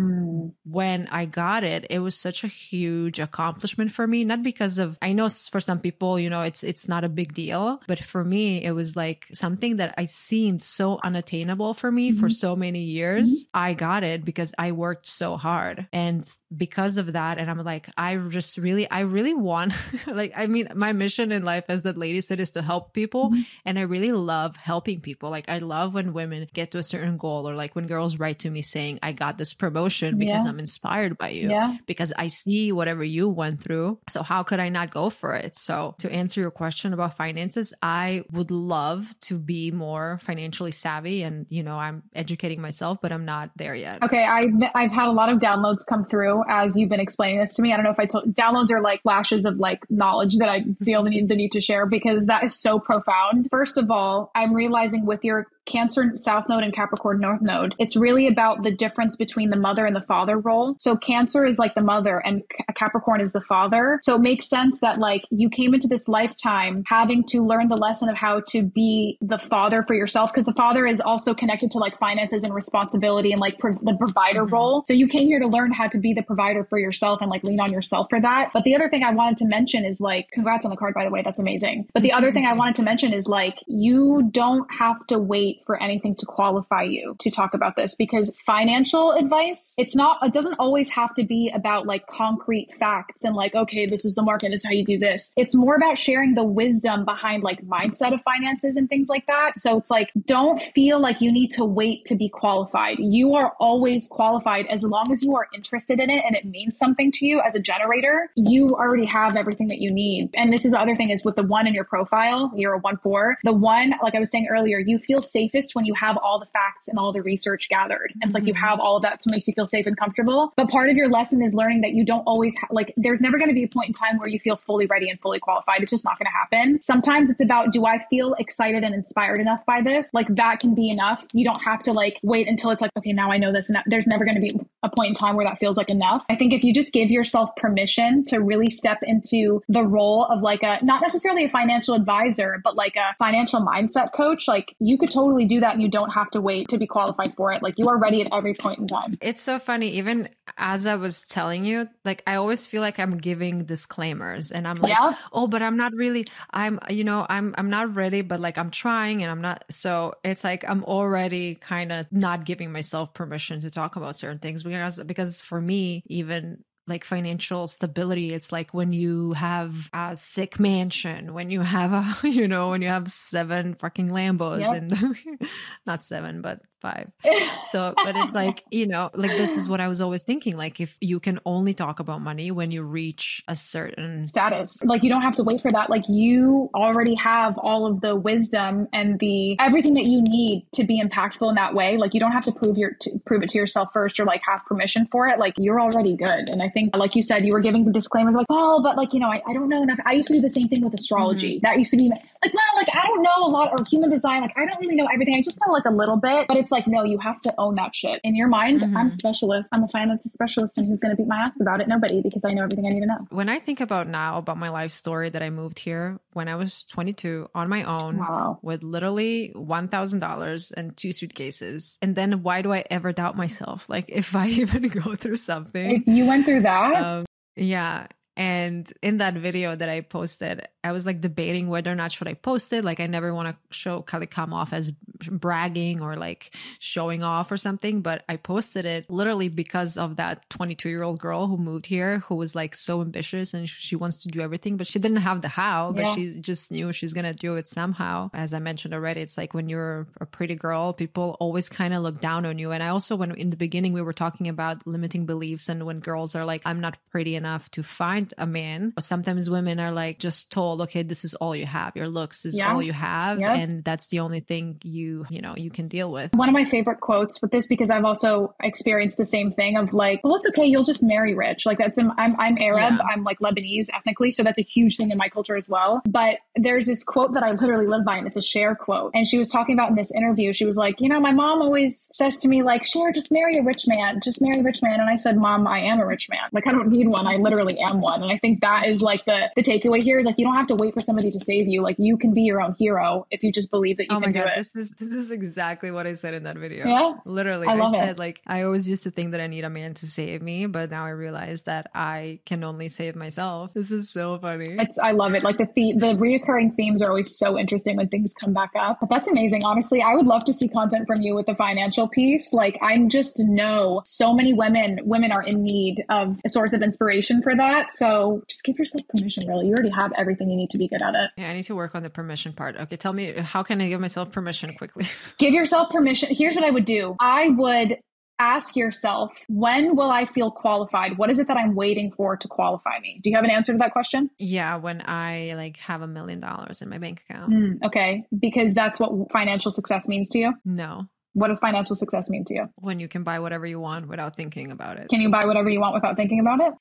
[0.63, 4.23] When I got it, it was such a huge accomplishment for me.
[4.23, 7.33] Not because of I know for some people, you know, it's it's not a big
[7.33, 12.11] deal, but for me, it was like something that I seemed so unattainable for me
[12.11, 12.31] for Mhm.
[12.33, 13.47] so many years.
[13.53, 17.89] I got it because I worked so hard, and because of that, and I'm like,
[17.97, 19.73] I just really, I really want,
[20.07, 23.29] like, I mean, my mission in life, as that lady said, is to help people,
[23.31, 23.45] Mhm.
[23.65, 25.29] and I really love helping people.
[25.29, 28.39] Like, I love when women get to a certain goal, or like when girls write
[28.39, 30.40] to me saying, I got this promotion because Yeah.
[30.45, 31.77] I'm inspired by you Yeah.
[31.85, 33.99] because I see whatever you went through.
[34.09, 35.57] So how could I not go for it?
[35.57, 41.23] So to answer your question about finances, I would love to be more financially savvy
[41.23, 44.03] and you know, I'm educating myself, but I'm not there yet.
[44.03, 47.55] Okay, I've I've had a lot of downloads come through as you've been explaining this
[47.55, 47.73] to me.
[47.73, 50.63] I don't know if I told downloads are like flashes of like knowledge that I
[50.83, 53.47] feel the need the need to share because that is so profound.
[53.49, 57.95] First of all, I'm realizing with your Cancer South Node and Capricorn North Node, it's
[57.95, 60.75] really about the difference between the mother and the father role.
[60.79, 62.41] So Cancer is like the mother and
[62.75, 63.99] Capricorn is the father.
[64.03, 67.77] So it makes sense that like you came into this lifetime having to learn the
[67.77, 71.69] lesson of how to be the father for yourself because the father is also connected
[71.71, 74.51] to like finances and responsibility and like pro- the provider Mhm.
[74.51, 74.83] role.
[74.87, 77.43] So you came here to learn how to be the provider for yourself and like
[77.43, 78.49] lean on yourself for that.
[78.53, 81.05] But the other thing I wanted to mention is like, congrats on the card, by
[81.05, 81.21] the way.
[81.23, 81.87] That's amazing.
[81.93, 85.50] But the other thing I wanted to mention is like, you don't have to wait
[85.51, 90.17] wait for anything to qualify you to talk about this because financial advice, it's not,
[90.21, 94.15] it doesn't always have to be about like concrete facts and like, okay, this is
[94.15, 95.33] the market, this is how you do this.
[95.35, 99.53] It's more about sharing the wisdom behind like mindset of finances and things like that.
[99.57, 102.97] So it's like, don't feel like you need to wait to be qualified.
[102.99, 106.77] You are always qualified as long as you are interested in it and it means
[106.77, 108.29] something to you as a generator.
[108.35, 110.29] You already have everything that you need.
[110.33, 112.79] And this is the other thing is with the one in your profile, you're a
[112.79, 113.37] one four.
[113.43, 116.45] The one, like I was saying earlier, you feel safest when you have all the
[116.47, 118.11] facts and all the research gathered.
[118.21, 118.63] And it's like you mm-hmm.
[118.63, 120.53] have all of that, so it makes you feel safe and comfortable.
[120.55, 122.93] But part of your lesson is learning that you don't always ha- like.
[122.97, 125.19] There's never going to be a point in time where you feel fully ready and
[125.19, 125.81] fully qualified.
[125.81, 126.81] It's just not going to happen.
[126.81, 130.09] Sometimes it's about do I feel excited and inspired enough by this?
[130.13, 131.23] Like that can be enough.
[131.33, 133.69] You don't have to like wait until it's like okay now I know this.
[133.69, 136.23] And there's never going to be a point in time where that feels like enough.
[136.29, 140.41] I think if you just give yourself permission to really step into the role of
[140.41, 144.97] like a not necessarily a financial advisor, but like a financial mindset coach, like you
[144.97, 147.61] could totally do that and you don't have to wait to be qualified for it.
[147.61, 149.13] Like you are ready at every point in time.
[149.21, 149.91] It's so funny.
[149.91, 154.67] Even as I was telling you, like I always feel like I'm giving disclaimers and
[154.67, 155.15] I'm like, yeah.
[155.31, 158.71] oh, but I'm not really, I'm, you know, I'm, I'm not ready, but like I'm
[158.71, 159.63] trying and I'm not.
[159.69, 164.39] So it's like I'm already kind of not giving myself permission to talk about certain
[164.39, 170.15] things because, because for me, even like financial stability it's like when you have a
[170.15, 174.73] sick mansion when you have a you know when you have seven fucking lambos yep.
[174.73, 175.49] and
[175.85, 177.11] not seven but five.
[177.63, 180.57] So, but it's like, you know, like this is what I was always thinking.
[180.57, 185.03] Like, if you can only talk about money when you reach a certain status, like
[185.03, 185.89] you don't have to wait for that.
[185.89, 190.83] Like, you already have all of the wisdom and the everything that you need to
[190.83, 191.95] be impactful in that way.
[191.95, 194.41] Like, you don't have to prove your to prove it to yourself first or like
[194.45, 195.39] have permission for it.
[195.39, 196.49] Like, you're already good.
[196.49, 199.13] And I think, like you said, you were giving the disclaimers like, well, but like,
[199.13, 199.99] you know, I, I don't know enough.
[200.05, 201.57] I used to do the same thing with astrology.
[201.57, 201.65] Mm-hmm.
[201.65, 202.11] That used to be
[202.43, 204.41] like, well, like, I don't know a lot or human design.
[204.41, 205.35] Like, I don't really know everything.
[205.35, 207.75] I just know like a little bit, but it's like, no, you have to own
[207.75, 208.19] that shit.
[208.23, 208.97] In your mind, mm-hmm.
[208.97, 209.69] I'm a specialist.
[209.73, 211.87] I'm a finance specialist and who's going to beat my ass about it?
[211.87, 213.27] Nobody, because I know everything I need to know.
[213.29, 216.55] When I think about now about my life story that I moved here when I
[216.55, 218.59] was 22 on my own wow.
[218.61, 221.97] with literally $1,000 and two suitcases.
[222.01, 223.87] And then why do I ever doubt myself?
[223.87, 226.03] Like if I even go through something.
[226.07, 226.95] If you went through that?
[226.95, 227.25] Um,
[227.55, 228.07] yeah.
[228.41, 232.27] And in that video that I posted, I was like debating whether or not should
[232.27, 232.83] I post it.
[232.83, 234.89] Like I never want to show kind of come off as
[235.29, 240.49] bragging or like showing off or something, but I posted it literally because of that
[240.49, 244.23] 22 year old girl who moved here who was like so ambitious and she wants
[244.23, 246.15] to do everything, but she didn't have the how, but yeah.
[246.15, 248.31] she just knew she's gonna do it somehow.
[248.33, 252.01] As I mentioned already, it's like when you're a pretty girl, people always kind of
[252.01, 252.71] look down on you.
[252.71, 255.99] And I also when in the beginning we were talking about limiting beliefs and when
[255.99, 258.93] girls are like, I'm not pretty enough to find a man.
[258.99, 261.95] Sometimes women are like just told okay, this is all you have.
[261.95, 262.73] Your looks is yeah.
[262.73, 263.39] all you have.
[263.39, 263.57] Yep.
[263.57, 266.33] And that's the only thing you, you know, you can deal with.
[266.33, 269.93] One of my favorite quotes with this, because I've also experienced the same thing of
[269.93, 270.65] like, well, it's okay.
[270.65, 271.65] You'll just marry rich.
[271.65, 272.93] Like that's, I'm, I'm Arab.
[272.93, 272.99] Yeah.
[273.13, 274.31] I'm like Lebanese ethnically.
[274.31, 276.01] So that's a huge thing in my culture as well.
[276.07, 279.11] But there's this quote that I literally live by and it's a Cher quote.
[279.13, 281.61] And she was talking about in this interview, she was like, you know, my mom
[281.61, 284.19] always says to me like, Cher, just marry a rich man.
[284.23, 284.99] Just marry a rich man.
[284.99, 286.49] And I said, mom, I am a rich man.
[286.51, 287.27] Like I don't need one.
[287.27, 288.20] I literally am one.
[288.23, 290.67] And I think that is like the, the takeaway here is like, you don't have
[290.67, 291.81] to wait for somebody to save you.
[291.81, 294.31] Like you can be your own hero if you just believe that you oh can
[294.31, 294.55] God, do it.
[294.55, 296.87] This is this is exactly what I said in that video.
[296.87, 297.15] Yeah.
[297.25, 297.67] Literally.
[297.67, 298.17] I, I said it.
[298.17, 300.91] like I always used to think that I need a man to save me, but
[300.91, 303.73] now I realize that I can only save myself.
[303.73, 304.75] This is so funny.
[304.79, 305.43] It's I love it.
[305.43, 308.99] Like the the, the reoccurring themes are always so interesting when things come back up.
[308.99, 309.63] But that's amazing.
[309.63, 312.53] Honestly, I would love to see content from you with the financial piece.
[312.53, 316.81] Like I just know so many women women are in need of a source of
[316.81, 317.91] inspiration for that.
[318.01, 319.67] So just give yourself permission, really.
[319.67, 321.29] You already have everything you need to be good at it.
[321.37, 322.75] Yeah, I need to work on the permission part.
[322.75, 325.05] Okay, tell me how can I give myself permission quickly?
[325.37, 326.29] give yourself permission.
[326.31, 327.15] Here's what I would do.
[327.19, 327.97] I would
[328.39, 331.19] ask yourself, when will I feel qualified?
[331.19, 333.19] What is it that I'm waiting for to qualify me?
[333.23, 334.31] Do you have an answer to that question?
[334.39, 337.53] Yeah, when I like have a million dollars in my bank account.
[337.53, 340.53] Mm, okay, because that's what financial success means to you?
[340.65, 341.05] No.
[341.33, 342.65] What does financial success mean to you?
[342.75, 345.07] When you can buy whatever you want without thinking about it.
[345.09, 346.73] Can you buy whatever you want without thinking about it?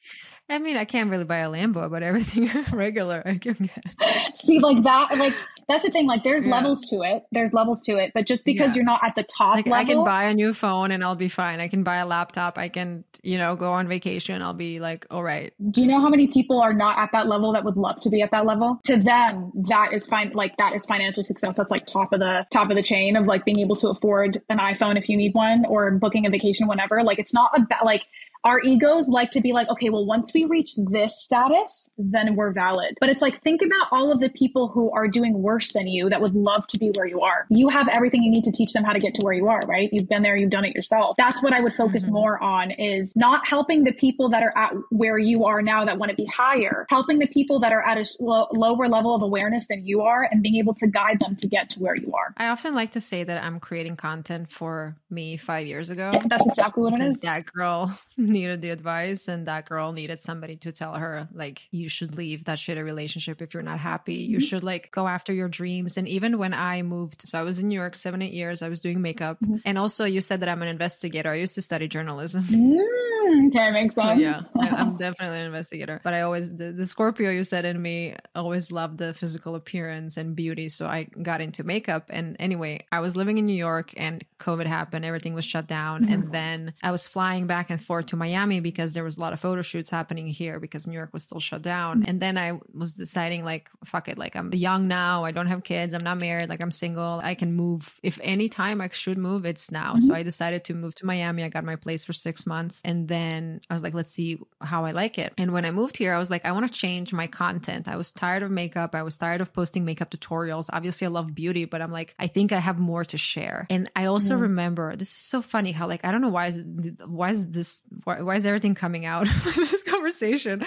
[0.50, 4.40] I mean, I can't really buy a Lambo, but everything regular I can get.
[4.40, 5.34] See, like that, like
[5.70, 6.08] that's the thing.
[6.08, 6.50] Like, there's yeah.
[6.50, 7.22] levels to it.
[7.30, 8.10] There's levels to it.
[8.12, 8.78] But just because yeah.
[8.78, 11.14] you're not at the top like, level, I can buy a new phone and I'll
[11.14, 11.60] be fine.
[11.60, 12.58] I can buy a laptop.
[12.58, 14.42] I can, you know, go on vacation.
[14.42, 15.54] I'll be like, all right.
[15.70, 18.10] Do you know how many people are not at that level that would love to
[18.10, 18.80] be at that level?
[18.86, 20.32] To them, that is fine.
[20.34, 21.56] Like that is financial success.
[21.56, 24.42] That's like top of the top of the chain of like being able to afford
[24.48, 27.04] an iPhone if you need one or booking a vacation whenever.
[27.04, 28.06] Like, it's not about like
[28.44, 32.52] Our egos like to be like, okay, well, once we reach this status, then we're
[32.52, 32.96] valid.
[33.00, 36.08] But it's like, think about all of the people who are doing worse than you
[36.08, 37.46] that would love to be where you are.
[37.50, 39.60] You have everything you need to teach them how to get to where you are,
[39.66, 39.90] right?
[39.92, 41.16] You've been there, you've done it yourself.
[41.18, 42.14] That's what I would focus mm-hmm.
[42.14, 45.98] more on is not helping the people that are at where you are now that
[45.98, 49.68] want to be higher, helping the people that are at a lower level of awareness
[49.68, 52.32] than you are and being able to guide them to get to where you are.
[52.36, 56.12] I often like to say that I'm creating content for me five years ago.
[56.26, 57.20] That's exactly what it is.
[57.20, 57.98] That girl
[58.30, 62.44] needed the advice and that girl needed somebody to tell her like you should leave
[62.44, 64.46] that shitty relationship if you're not happy you mm-hmm.
[64.46, 67.68] should like go after your dreams and even when i moved so i was in
[67.68, 69.56] new york seven eight years i was doing makeup mm-hmm.
[69.64, 73.09] and also you said that i'm an investigator i used to study journalism mm-hmm.
[73.50, 74.06] Okay, makes sense.
[74.06, 76.00] So, yeah, I, am definitely an investigator.
[76.04, 80.16] But I always the, the, Scorpio you said in me always loved the physical appearance
[80.16, 82.06] and beauty, so I got into makeup.
[82.10, 85.04] And anyway, I was living in New York, and COVID happened.
[85.04, 86.12] Everything was shut down, mm-hmm.
[86.12, 89.32] and then I was flying back and forth to Miami because there was a lot
[89.32, 92.00] of photo shoots happening here because New York was still shut down.
[92.00, 92.10] Mm-hmm.
[92.10, 95.24] And then I was deciding like, fuck it, like I'm young now.
[95.24, 95.94] I don't have kids.
[95.94, 96.48] I'm not married.
[96.48, 97.20] Like I'm single.
[97.22, 97.98] I can move.
[98.02, 99.94] If any time I should move, it's now.
[99.94, 100.06] Mm-hmm.
[100.06, 101.42] So I decided to move to Miami.
[101.42, 103.19] I got my place for six months, and then
[103.68, 105.32] I was like, let's see how I like it.
[105.38, 107.88] And when I moved here, I was like, I want to change my content.
[107.88, 108.94] I was tired of makeup.
[108.94, 110.68] I was tired of posting makeup tutorials.
[110.72, 113.66] Obviously, I love beauty, but I'm like, I think I have more to share.
[113.70, 114.42] And I also mm.
[114.42, 116.64] remember this is so funny how like I don't know why is
[117.06, 120.64] why is this why, why is everything coming out this conversation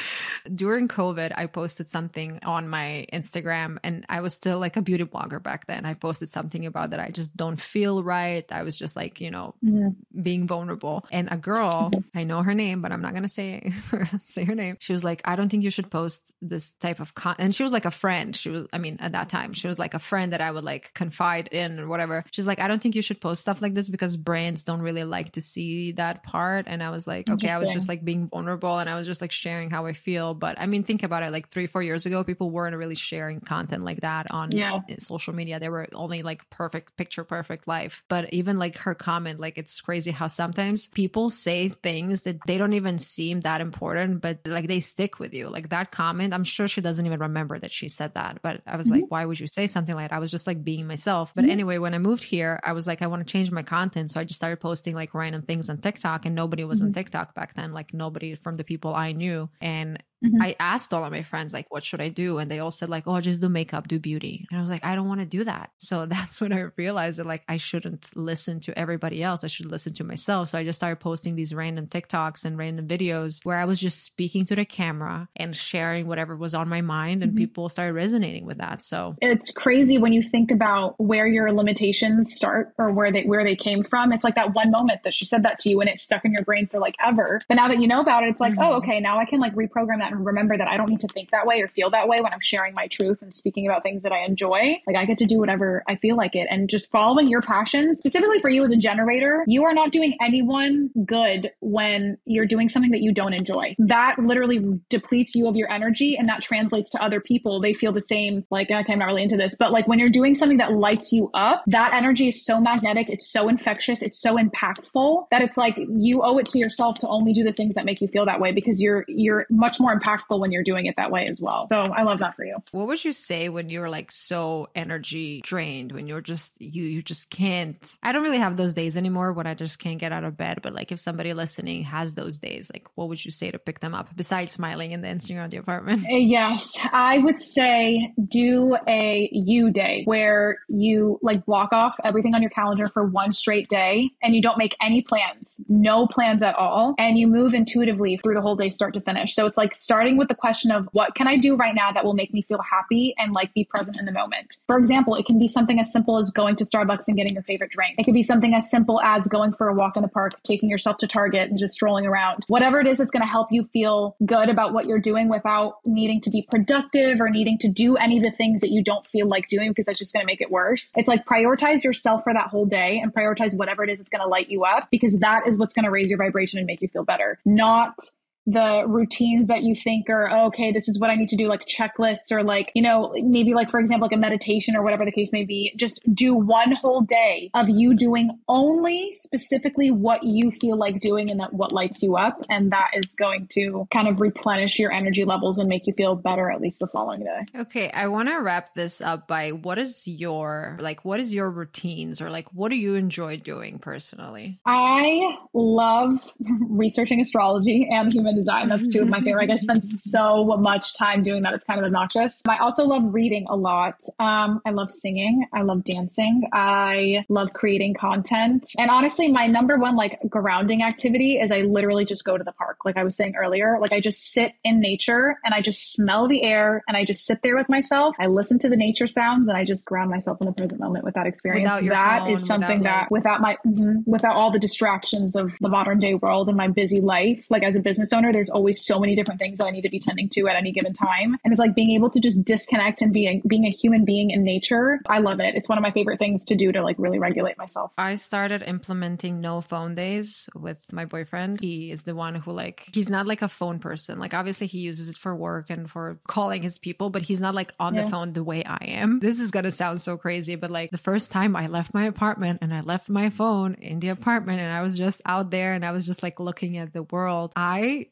[0.53, 1.31] during COVID?
[1.35, 5.65] I posted something on my Instagram, and I was still like a beauty blogger back
[5.65, 5.85] then.
[5.85, 8.45] I posted something about that I just don't feel right.
[8.51, 9.95] I was just like you know mm.
[10.21, 12.17] being vulnerable, and a girl mm-hmm.
[12.17, 13.73] I know her name, but I'm not gonna say
[14.19, 14.77] say her name.
[14.79, 17.35] She was like, I don't think you should post this type of con.
[17.39, 18.35] And she was like a friend.
[18.35, 20.63] She was, I mean, at that time, she was like a friend that I would
[20.63, 22.23] like confide in or whatever.
[22.31, 25.03] She's like, I don't think you should post stuff like this because brands don't really
[25.03, 26.65] like to see that part.
[26.67, 29.21] And I was like, okay, I was just like being vulnerable and I was just
[29.21, 30.33] like sharing how I feel.
[30.33, 31.31] But I mean, think about it.
[31.31, 34.79] Like three, four years ago, people weren't really sharing content like that on yeah.
[34.99, 35.59] social media.
[35.59, 38.03] They were only like perfect picture, perfect life.
[38.07, 42.57] But even like her comment, like it's crazy how sometimes people say things that they
[42.57, 45.49] don't even seem that important, but like they stick with you.
[45.49, 48.39] Like that comment, I'm sure she doesn't even remember that she said that.
[48.41, 49.01] But I was mm-hmm.
[49.01, 50.15] like, why would you say something like that?
[50.15, 51.33] I was just like being myself.
[51.35, 51.51] But mm-hmm.
[51.51, 54.11] anyway, when I moved here, I was like, I want to change my content.
[54.11, 56.87] So I just started posting like random things on TikTok, and nobody was mm-hmm.
[56.87, 57.73] on TikTok back then.
[57.73, 59.49] Like nobody from the people I knew.
[59.61, 60.41] And Mm-hmm.
[60.41, 62.37] I asked all of my friends, like, what should I do?
[62.37, 64.45] And they all said, like, oh, just do makeup, do beauty.
[64.49, 65.71] And I was like, I don't want to do that.
[65.77, 69.43] So that's when I realized that, like, I shouldn't listen to everybody else.
[69.43, 70.49] I should listen to myself.
[70.49, 74.03] So I just started posting these random TikToks and random videos where I was just
[74.03, 77.23] speaking to the camera and sharing whatever was on my mind.
[77.23, 77.37] And mm-hmm.
[77.37, 78.83] people started resonating with that.
[78.83, 83.43] So it's crazy when you think about where your limitations start or where they where
[83.43, 84.13] they came from.
[84.13, 86.31] It's like that one moment that she said that to you and it stuck in
[86.31, 87.39] your brain for like ever.
[87.47, 88.71] But now that you know about it, it's like, oh, mm-hmm.
[88.73, 91.07] oh, okay, now I can like reprogram that and remember that I don't need to
[91.07, 93.83] think that way or feel that way when I'm sharing my truth and speaking about
[93.83, 94.81] things that I enjoy.
[94.87, 97.95] Like I get to do whatever I feel like it and just following your passion,
[97.95, 102.69] specifically for you as a generator, you are not doing anyone good when you're doing
[102.69, 103.75] something that you don't enjoy.
[103.79, 107.61] That literally depletes you of your energy and that translates to other people.
[107.61, 109.55] They feel the same, like, okay, I'm not really into this.
[109.57, 113.09] But like when you're doing something that lights you up, that energy is so magnetic,
[113.09, 117.07] it's so infectious, it's so impactful that it's like you owe it to yourself to
[117.07, 119.91] only do the things that make you feel that way because you're you're much more
[120.03, 121.67] impactful when you're doing it that way as well.
[121.69, 122.57] So I love that for you.
[122.71, 127.01] What would you say when you're like so energy drained, when you're just you you
[127.01, 130.23] just can't I don't really have those days anymore when I just can't get out
[130.23, 130.59] of bed.
[130.61, 133.79] But like if somebody listening has those days, like what would you say to pick
[133.79, 136.03] them up besides smiling and dancing around the apartment?
[136.03, 136.77] Uh, yes.
[136.91, 142.51] I would say do a you day where you like block off everything on your
[142.51, 146.95] calendar for one straight day and you don't make any plans, no plans at all.
[146.97, 149.35] And you move intuitively through the whole day, start to finish.
[149.35, 152.05] So it's like starting with the question of what can I do right now that
[152.05, 154.57] will make me feel happy and like be present in the moment.
[154.67, 157.43] For example, it can be something as simple as going to Starbucks and getting your
[157.43, 157.95] favorite drink.
[157.99, 160.69] It could be something as simple as going for a walk in the park, taking
[160.69, 162.45] yourself to Target and just strolling around.
[162.47, 165.75] Whatever it is, that's going to help you feel good about what you're doing without
[165.85, 169.05] needing to be productive or needing to do any of the things that you don't
[169.07, 170.91] feel like doing because that's just going to make it worse.
[170.95, 174.23] It's like prioritize yourself for that whole day and prioritize whatever it is that's going
[174.23, 176.81] to light you up because that is what's going to raise your vibration and make
[176.81, 177.39] you feel better.
[177.45, 177.99] Not
[178.45, 181.47] the routines that you think are oh, okay this is what i need to do
[181.47, 185.05] like checklists or like you know maybe like for example like a meditation or whatever
[185.05, 185.73] the case may be.
[185.75, 191.31] Just do one whole day of you doing only specifically what you feel like doing
[191.31, 192.41] and that what lights you up.
[192.49, 196.15] And that is going to kind of replenish your energy levels and make you feel
[196.15, 197.61] better at least the following day.
[197.61, 201.49] Okay i want to wrap this up by what is your like what is your
[201.49, 204.59] routines or like what do you enjoy doing personally?
[204.65, 206.19] I love
[206.69, 208.67] researching astrology and human design.
[208.67, 209.47] That's two of my favorite.
[209.47, 211.53] Like i spend so much time doing that.
[211.53, 212.41] It's kind of obnoxious.
[212.47, 214.01] I also love reading a lot.
[214.19, 215.45] Um, i love singing.
[215.53, 216.49] I love dancing.
[216.53, 218.69] I love creating content.
[218.77, 222.51] And honestly my number one like grounding activity is i literally just go to the
[222.51, 223.77] park like i was saying earlier.
[223.79, 227.25] Like i just sit in nature and i just smell the air and i just
[227.25, 228.15] sit there with myself.
[228.19, 231.03] I listen to the nature sounds and i just ground myself in the present moment
[231.05, 233.11] with that experience That phone, is something without, that.
[233.11, 237.01] without my mm-hmm, without all the distractions of the modern day world and my busy
[237.01, 239.81] life like as a business owner there's always so many different things that i need
[239.81, 241.37] to be tending to at any given time.
[241.43, 244.43] And it's like being able to just disconnect and being being a human being in
[244.43, 244.99] nature.
[245.07, 245.55] I love it.
[245.55, 247.91] It's one of my favorite things to do to like really regulate myself.
[247.97, 251.61] I started implementing no phone days with my boyfriend.
[251.61, 254.19] He is the one who like he's not like a phone person.
[254.19, 257.55] Like obviously he uses it for work and for calling his people but he's not
[257.55, 258.03] like on yeah.
[258.03, 259.19] the phone the way i am.
[259.19, 262.59] This is gonna sound so crazy but like the first time i left my apartment
[262.61, 265.85] and i left my phone in the apartment and i was just out there and
[265.85, 268.07] i was just like looking at the world i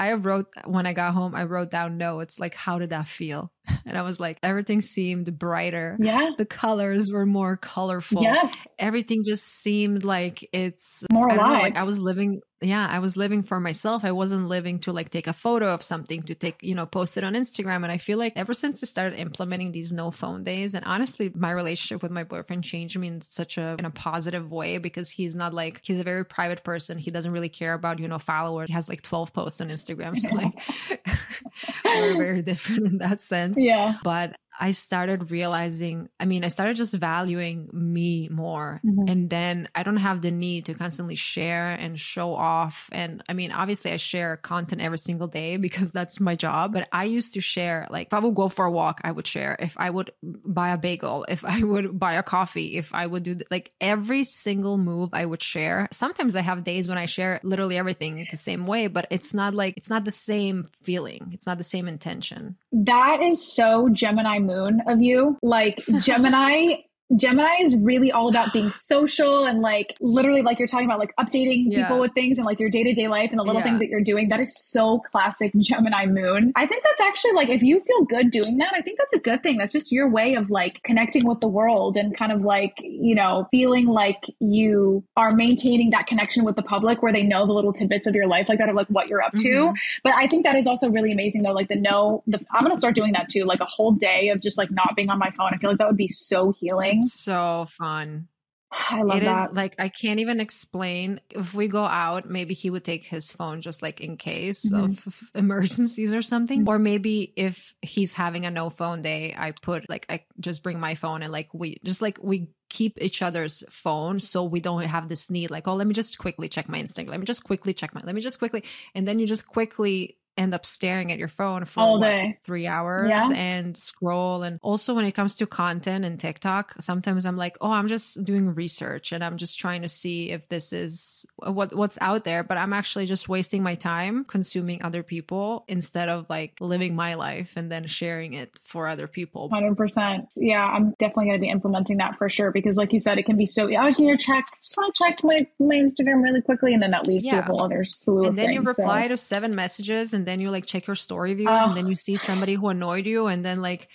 [0.00, 3.52] I wrote when I got home, I wrote down notes like, how did that feel?
[3.86, 5.96] And I was like, everything seemed brighter.
[6.00, 6.30] Yeah.
[6.36, 8.22] The colors were more colorful.
[8.22, 8.50] Yeah.
[8.78, 11.56] Everything just seemed like it's more alive.
[11.56, 14.04] Know, like I was living yeah, I was living for myself.
[14.04, 17.16] I wasn't living to like take a photo of something to take, you know, post
[17.16, 17.76] it on Instagram.
[17.76, 21.32] And I feel like ever since I started implementing these no phone days, and honestly,
[21.34, 25.10] my relationship with my boyfriend changed me in such a in a positive way because
[25.10, 26.98] he's not like he's a very private person.
[26.98, 28.68] He doesn't really care about, you know, followers.
[28.68, 30.18] He has like 12 posts on Instagram.
[30.18, 30.52] So like
[31.84, 33.56] we're very different in that sense.
[33.70, 33.96] Yeah.
[34.02, 38.80] But I started realizing, I mean, I started just valuing me more.
[38.84, 39.08] Mm-hmm.
[39.08, 42.90] And then I don't have the need to constantly share and show off.
[42.92, 46.74] And I mean, obviously, I share content every single day because that's my job.
[46.74, 49.26] But I used to share, like, if I would go for a walk, I would
[49.26, 49.56] share.
[49.58, 53.22] If I would buy a bagel, if I would buy a coffee, if I would
[53.22, 55.88] do like every single move, I would share.
[55.90, 59.54] Sometimes I have days when I share literally everything the same way, but it's not
[59.54, 62.56] like, it's not the same feeling, it's not the same intention.
[62.72, 65.38] That is so Gemini moon of you.
[65.42, 66.82] Like Gemini
[67.16, 71.14] Gemini is really all about being social and like literally like you're talking about like
[71.16, 71.82] updating yeah.
[71.82, 73.66] people with things and like your day-to-day life and the little yeah.
[73.66, 74.28] things that you're doing.
[74.28, 76.52] That is so classic Gemini moon.
[76.56, 79.18] I think that's actually like if you feel good doing that, I think that's a
[79.18, 79.58] good thing.
[79.58, 83.14] That's just your way of like connecting with the world and kind of like, you
[83.14, 87.52] know, feeling like you are maintaining that connection with the public where they know the
[87.52, 89.70] little tidbits of your life like that of like what you're up mm-hmm.
[89.70, 89.74] to.
[90.04, 92.76] But I think that is also really amazing though, like the no the I'm gonna
[92.76, 95.30] start doing that too, like a whole day of just like not being on my
[95.36, 95.50] phone.
[95.52, 98.28] I feel like that would be so healing so fun.
[98.72, 99.50] I love it that.
[99.50, 101.20] Is, like I can't even explain.
[101.30, 104.84] If we go out, maybe he would take his phone just like in case mm-hmm.
[104.84, 106.68] of emergencies or something.
[106.68, 110.78] Or maybe if he's having a no phone day, I put like I just bring
[110.78, 114.84] my phone and like we just like we keep each other's phone so we don't
[114.84, 117.08] have this need like oh let me just quickly check my Instagram.
[117.08, 118.00] Let me just quickly check my.
[118.04, 118.62] Let me just quickly
[118.94, 122.36] and then you just quickly end up staring at your phone for all day what,
[122.44, 123.30] three hours yeah.
[123.30, 127.70] and scroll and also when it comes to content and tiktok sometimes i'm like oh
[127.70, 131.98] i'm just doing research and i'm just trying to see if this is what what's
[132.00, 136.54] out there but i'm actually just wasting my time consuming other people instead of like
[136.58, 141.38] living my life and then sharing it for other people 100% yeah i'm definitely going
[141.38, 143.88] to be implementing that for sure because like you said it can be so i
[143.88, 146.92] just need to check just want to check my, my instagram really quickly and then
[146.92, 147.32] that leads yeah.
[147.32, 149.08] to a whole other slew and then things, you reply so.
[149.08, 151.68] to seven messages and then you like check your story views oh.
[151.68, 153.88] and then you see somebody who annoyed you and then like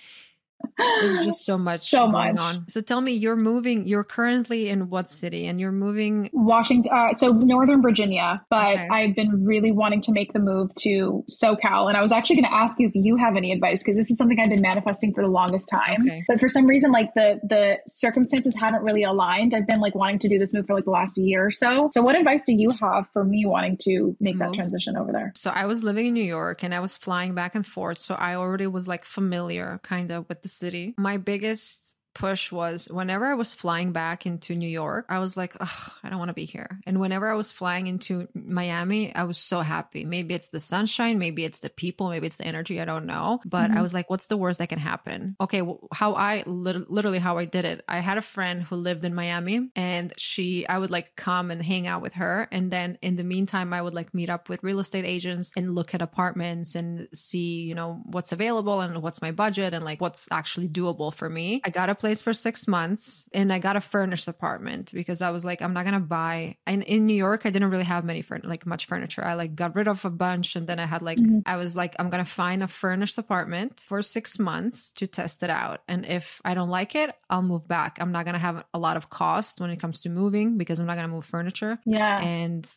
[0.77, 2.37] there's just so much so going much.
[2.37, 2.69] on.
[2.69, 3.87] So tell me, you're moving.
[3.87, 5.47] You're currently in what city?
[5.47, 6.91] And you're moving Washington.
[6.93, 8.41] Uh, so Northern Virginia.
[8.49, 8.87] But okay.
[8.87, 12.51] I've been really wanting to make the move to SoCal, and I was actually going
[12.51, 15.13] to ask you if you have any advice because this is something I've been manifesting
[15.13, 16.01] for the longest time.
[16.01, 16.23] Okay.
[16.27, 19.53] But for some reason, like the the circumstances haven't really aligned.
[19.53, 21.89] I've been like wanting to do this move for like the last year or so.
[21.93, 24.51] So what advice do you have for me wanting to make move.
[24.51, 25.31] that transition over there?
[25.35, 27.99] So I was living in New York and I was flying back and forth.
[27.99, 30.93] So I already was like familiar, kind of, with the city.
[30.97, 35.55] My biggest push was whenever I was flying back into New York, I was like,
[35.59, 36.79] I don't want to be here.
[36.87, 40.05] And whenever I was flying into Miami, I was so happy.
[40.05, 42.81] Maybe it's the sunshine, maybe it's the people, maybe it's the energy.
[42.81, 43.41] I don't know.
[43.45, 43.77] But mm-hmm.
[43.77, 45.35] I was like, what's the worst that can happen?
[45.39, 47.83] Okay, well, how I literally how I did it.
[47.87, 51.61] I had a friend who lived in Miami and she, I would like come and
[51.61, 52.47] hang out with her.
[52.51, 55.75] And then in the meantime, I would like meet up with real estate agents and
[55.75, 59.99] look at apartments and see, you know, what's available and what's my budget and like
[59.99, 61.61] what's actually doable for me.
[61.65, 65.31] I got a place for six months and I got a furnished apartment because I
[65.31, 66.57] was like, I'm not going to buy.
[66.67, 69.25] And in New York, I didn't really have many, furn- like much furniture.
[69.25, 71.39] I like got rid of a bunch and then I had like, mm-hmm.
[71.47, 75.41] I was like, I'm going to find a furnished apartment for six months to test
[75.41, 75.81] it out.
[75.87, 77.97] And if I don't like it, I'll move back.
[77.99, 80.79] I'm not going to have a lot of cost when it comes to moving because
[80.79, 81.79] I'm not going to move furniture.
[81.87, 82.21] Yeah.
[82.21, 82.69] And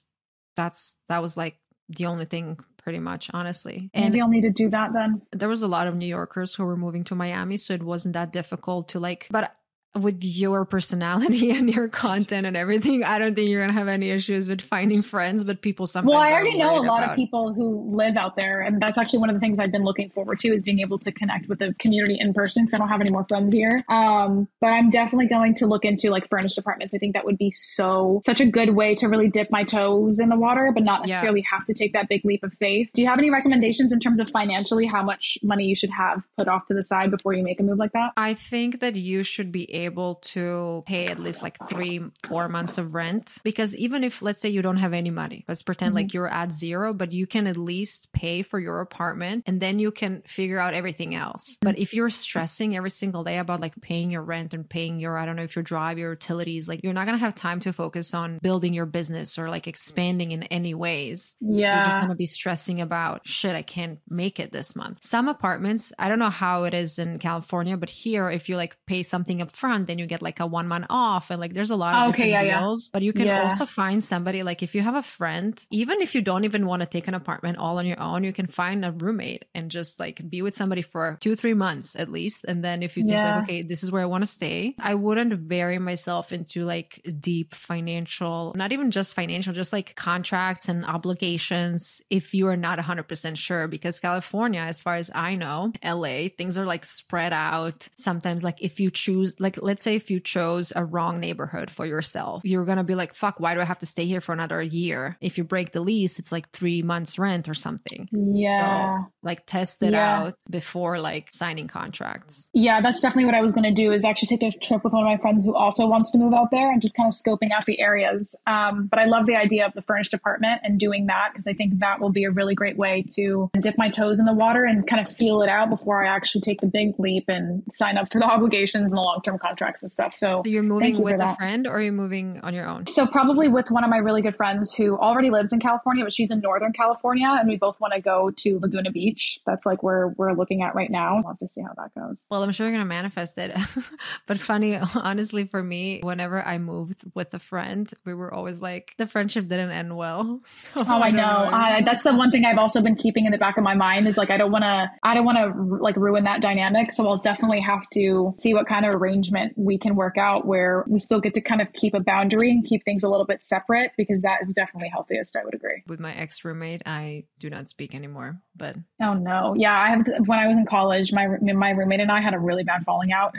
[0.57, 1.59] that's, that was like
[1.91, 2.59] the only thing
[2.89, 3.91] pretty much honestly.
[3.93, 5.21] And maybe i'll need to do that then.
[5.33, 8.15] there was a lot of new yorkers who were moving to miami so it wasn't
[8.15, 9.55] that difficult to like but
[10.03, 14.11] with your personality and your content and everything, I don't think you're gonna have any
[14.11, 15.45] issues with finding friends.
[15.45, 16.13] But people sometimes.
[16.13, 17.11] Well, I already know a lot about.
[17.11, 19.85] of people who live out there, and that's actually one of the things I've been
[19.85, 22.65] looking forward to is being able to connect with the community in person.
[22.65, 23.81] Because I don't have any more friends here.
[23.89, 26.95] Um, but I'm definitely going to look into like furnished apartments.
[26.95, 30.19] I think that would be so such a good way to really dip my toes
[30.19, 31.59] in the water, but not necessarily yeah.
[31.59, 32.89] have to take that big leap of faith.
[32.93, 36.23] Do you have any recommendations in terms of financially how much money you should have
[36.37, 38.13] put off to the side before you make a move like that?
[38.17, 42.79] I think that you should be able to pay at least like three, four months
[42.79, 43.39] of rent.
[43.45, 45.97] Because even if, let's say, you don't have any money, let's pretend mm-hmm.
[45.97, 49.79] like you're at zero, but you can at least pay for your apartment and then
[49.79, 51.55] you can figure out everything else.
[51.55, 51.67] Mm-hmm.
[51.67, 55.17] But if you're stressing every single day about like paying your rent and paying your,
[55.17, 57.61] I don't know, if you drive your utilities, like you're not going to have time
[57.61, 61.35] to focus on building your business or like expanding in any ways.
[61.41, 61.77] Yeah.
[61.77, 65.03] You're just going to be stressing about shit, I can't make it this month.
[65.03, 68.77] Some apartments, I don't know how it is in California, but here, if you like
[68.87, 71.71] pay something up front, then you get like a one month off and like there's
[71.71, 72.87] a lot of ah, okay, different yeah, deals.
[72.87, 72.91] Yeah.
[72.95, 73.43] But you can yeah.
[73.43, 76.81] also find somebody like if you have a friend, even if you don't even want
[76.81, 80.01] to take an apartment all on your own, you can find a roommate and just
[80.01, 82.45] like be with somebody for two, three months at least.
[82.49, 84.95] And then if you think like, okay, this is where I want to stay, I
[84.95, 90.85] wouldn't bury myself into like deep financial, not even just financial, just like contracts and
[90.85, 93.69] obligations if you are not 100% sure.
[93.69, 97.89] Because California, as far as I know, LA, things are like spread out.
[97.97, 101.87] Sometimes, like if you choose, like let's say if you chose a wrong neighborhood for
[101.87, 102.43] yourself.
[102.45, 104.63] You're going to be like, fuck, why do I have to stay here for another
[104.63, 105.17] year?
[105.21, 108.09] If you break the lease, it's like three months rent or something.
[108.13, 108.99] Yeah.
[108.99, 110.23] So, like, test it yeah.
[110.23, 112.49] out before like signing contracts.
[112.53, 114.93] Yeah, that's definitely what I was going to do is actually take a trip with
[114.93, 117.15] one of my friends who also wants to move out there and just kind of
[117.15, 118.39] scoping out the areas.
[118.47, 121.53] Um, but I love the idea of the furnished apartment and doing that because I
[121.53, 124.65] think that will be a really great way to dip my toes in the water
[124.65, 127.99] and kind of feel it out before I actually take the big leap and sign
[127.99, 130.15] up for the obligations and the long term contracts and stuff.
[130.17, 132.87] So, so you're moving you with a friend or you're moving on your own?
[132.87, 136.13] So probably with one of my really good friends who already lives in California, but
[136.13, 139.41] she's in Northern California and we both want to go to Laguna Beach.
[139.47, 141.15] That's like where we're looking at right now.
[141.15, 142.25] We'll have to see how that goes.
[142.31, 143.57] Well, I'm sure you're going to manifest it.
[144.27, 148.95] but funny, honestly, for me, whenever I moved with a friend, we were always like,
[148.99, 150.41] the friendship didn't end well.
[150.59, 151.25] So oh, I, know.
[151.25, 154.09] I, that's the one thing I've also been keeping in the back of my mind
[154.09, 156.91] is like, I don't want to, I don't want to like ruin that dynamic.
[156.91, 160.85] So I'll definitely have to see what kind of arrangement we can work out where
[160.89, 163.45] we still get to kind of keep a boundary and keep things a little bit
[163.45, 165.37] separate because that is definitely healthiest.
[165.37, 165.83] I would agree.
[165.87, 168.41] With my ex roommate, I do not speak anymore.
[168.57, 170.07] But oh no, yeah, I have.
[170.27, 173.13] When I was in college, my my roommate and I had a really bad falling
[173.13, 173.35] out.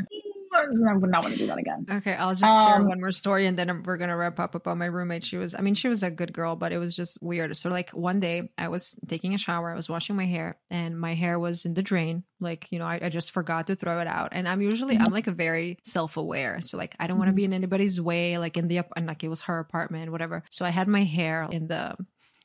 [0.63, 1.85] And- I would not want to do that again.
[1.89, 4.77] Okay, I'll just um, share one more story and then we're gonna wrap up about
[4.77, 5.23] my roommate.
[5.23, 7.55] She was, I mean, she was a good girl, but it was just weird.
[7.57, 10.99] So like one day I was taking a shower, I was washing my hair, and
[10.99, 12.23] my hair was in the drain.
[12.39, 14.29] Like you know, I, I just forgot to throw it out.
[14.31, 14.97] And I'm usually.
[14.97, 17.99] I'm like a very self aware, so like I don't want to be in anybody's
[17.99, 18.37] way.
[18.37, 20.43] Like in the and like it was her apartment, whatever.
[20.49, 21.95] So I had my hair in the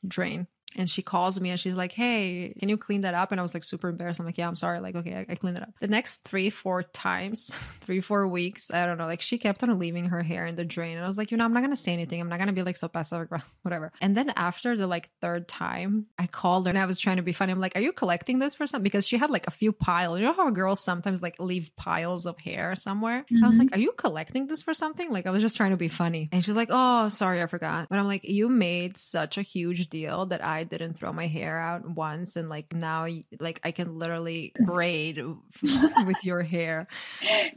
[0.07, 3.31] drain and she calls me and she's like, Hey, can you clean that up?
[3.31, 4.19] And I was like super embarrassed.
[4.19, 4.79] I'm like, Yeah, I'm sorry.
[4.79, 5.71] Like, okay, I, I cleaned it up.
[5.79, 9.77] The next three, four times, three, four weeks, I don't know, like she kept on
[9.79, 10.97] leaving her hair in the drain.
[10.97, 12.21] And I was like, you know, I'm not gonna say anything.
[12.21, 13.29] I'm not gonna be like so passive
[13.61, 13.91] whatever.
[14.01, 17.23] And then after the like third time, I called her and I was trying to
[17.23, 17.51] be funny.
[17.51, 18.83] I'm like, Are you collecting this for something?
[18.83, 20.19] Because she had like a few piles.
[20.19, 23.25] You know how girls sometimes like leave piles of hair somewhere?
[23.31, 23.43] Mm-hmm.
[23.43, 23.75] I was like, mm-hmm.
[23.75, 25.11] Are you collecting this for something?
[25.11, 26.29] Like I was just trying to be funny.
[26.31, 27.87] And she's like, Oh, sorry, I forgot.
[27.89, 31.59] But I'm like, you made such a huge deal that I didn't throw my hair
[31.59, 33.07] out once and like now
[33.39, 35.17] like I can literally braid
[35.63, 36.87] with your hair.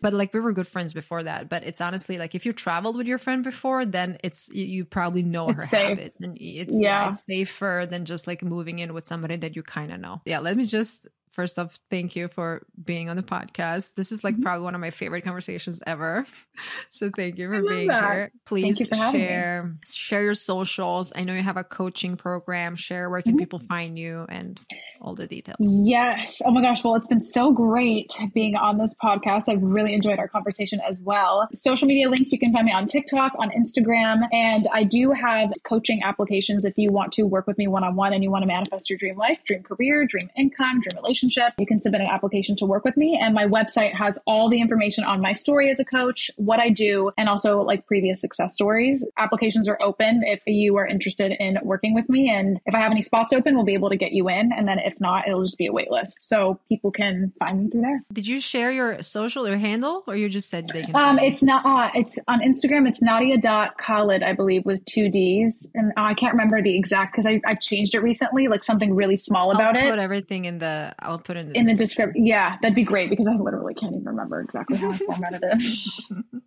[0.01, 1.49] But like we were good friends before that.
[1.49, 4.85] But it's honestly like if you traveled with your friend before, then it's you, you
[4.85, 5.89] probably know it's her safe.
[5.89, 7.05] habits and it's yeah.
[7.05, 7.09] yeah.
[7.09, 10.21] it's safer than just like moving in with somebody that you kind of know.
[10.25, 13.95] Yeah, let me just first off, thank you for being on the podcast.
[13.95, 14.43] This is like mm-hmm.
[14.43, 16.27] probably one of my favorite conversations ever.
[16.91, 18.13] so thank you for being that.
[18.13, 18.33] here.
[18.45, 19.75] Please share me.
[19.89, 21.13] share your socials.
[21.15, 22.75] I know you have a coaching program.
[22.75, 23.39] Share where can mm-hmm.
[23.39, 24.61] people find you and
[25.01, 25.59] all the details.
[25.61, 26.43] Yes.
[26.45, 26.83] Oh my gosh.
[26.83, 29.45] Well, it's been so great being on this podcast.
[29.49, 31.47] I've really enjoyed our conversation as well.
[31.55, 35.53] Social media links you can find me on TikTok, on Instagram, and I do have
[35.63, 38.43] coaching applications if you want to work with me one on one and you want
[38.43, 41.28] to manifest your dream life, dream career, dream income, dream relationship.
[41.59, 43.19] You can submit an application to work with me.
[43.21, 46.71] And my website has all the information on my story as a coach, what I
[46.71, 49.07] do, and also like previous success stories.
[49.19, 52.31] Applications are open if you are interested in working with me.
[52.31, 54.53] And if I have any spots open, we'll be able to get you in.
[54.53, 56.23] And then if not, it'll just be a wait list.
[56.23, 58.03] So people can find me through there.
[58.13, 60.97] Did you share your social or handle or you just said they can?
[60.97, 62.89] Um, it's not, uh, it's on Instagram.
[62.89, 65.69] It's Nadia.Khaled, I believe, with two D's.
[65.75, 68.95] And uh, I can't remember the exact because I, I changed it recently, like something
[68.95, 69.91] really small about I'll it.
[69.91, 71.77] Put everything in the, I'll put it in the, in description.
[71.77, 72.27] the description.
[72.27, 75.63] Yeah, that'd be great because I literally can't even remember exactly how I formatted it.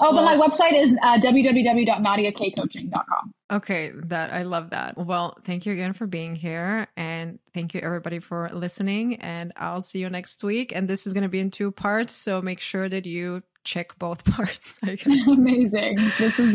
[0.00, 3.34] oh, well, but my website is uh, www.nadiakcoaching.com.
[3.50, 4.96] Okay, that I love that.
[4.98, 9.80] Well, thank you again for being here and thank you everybody for listening and I'll
[9.80, 12.60] see you next week and this is going to be in two parts, so make
[12.60, 14.78] sure that you check both parts.
[15.06, 15.96] Amazing.
[16.18, 16.46] This is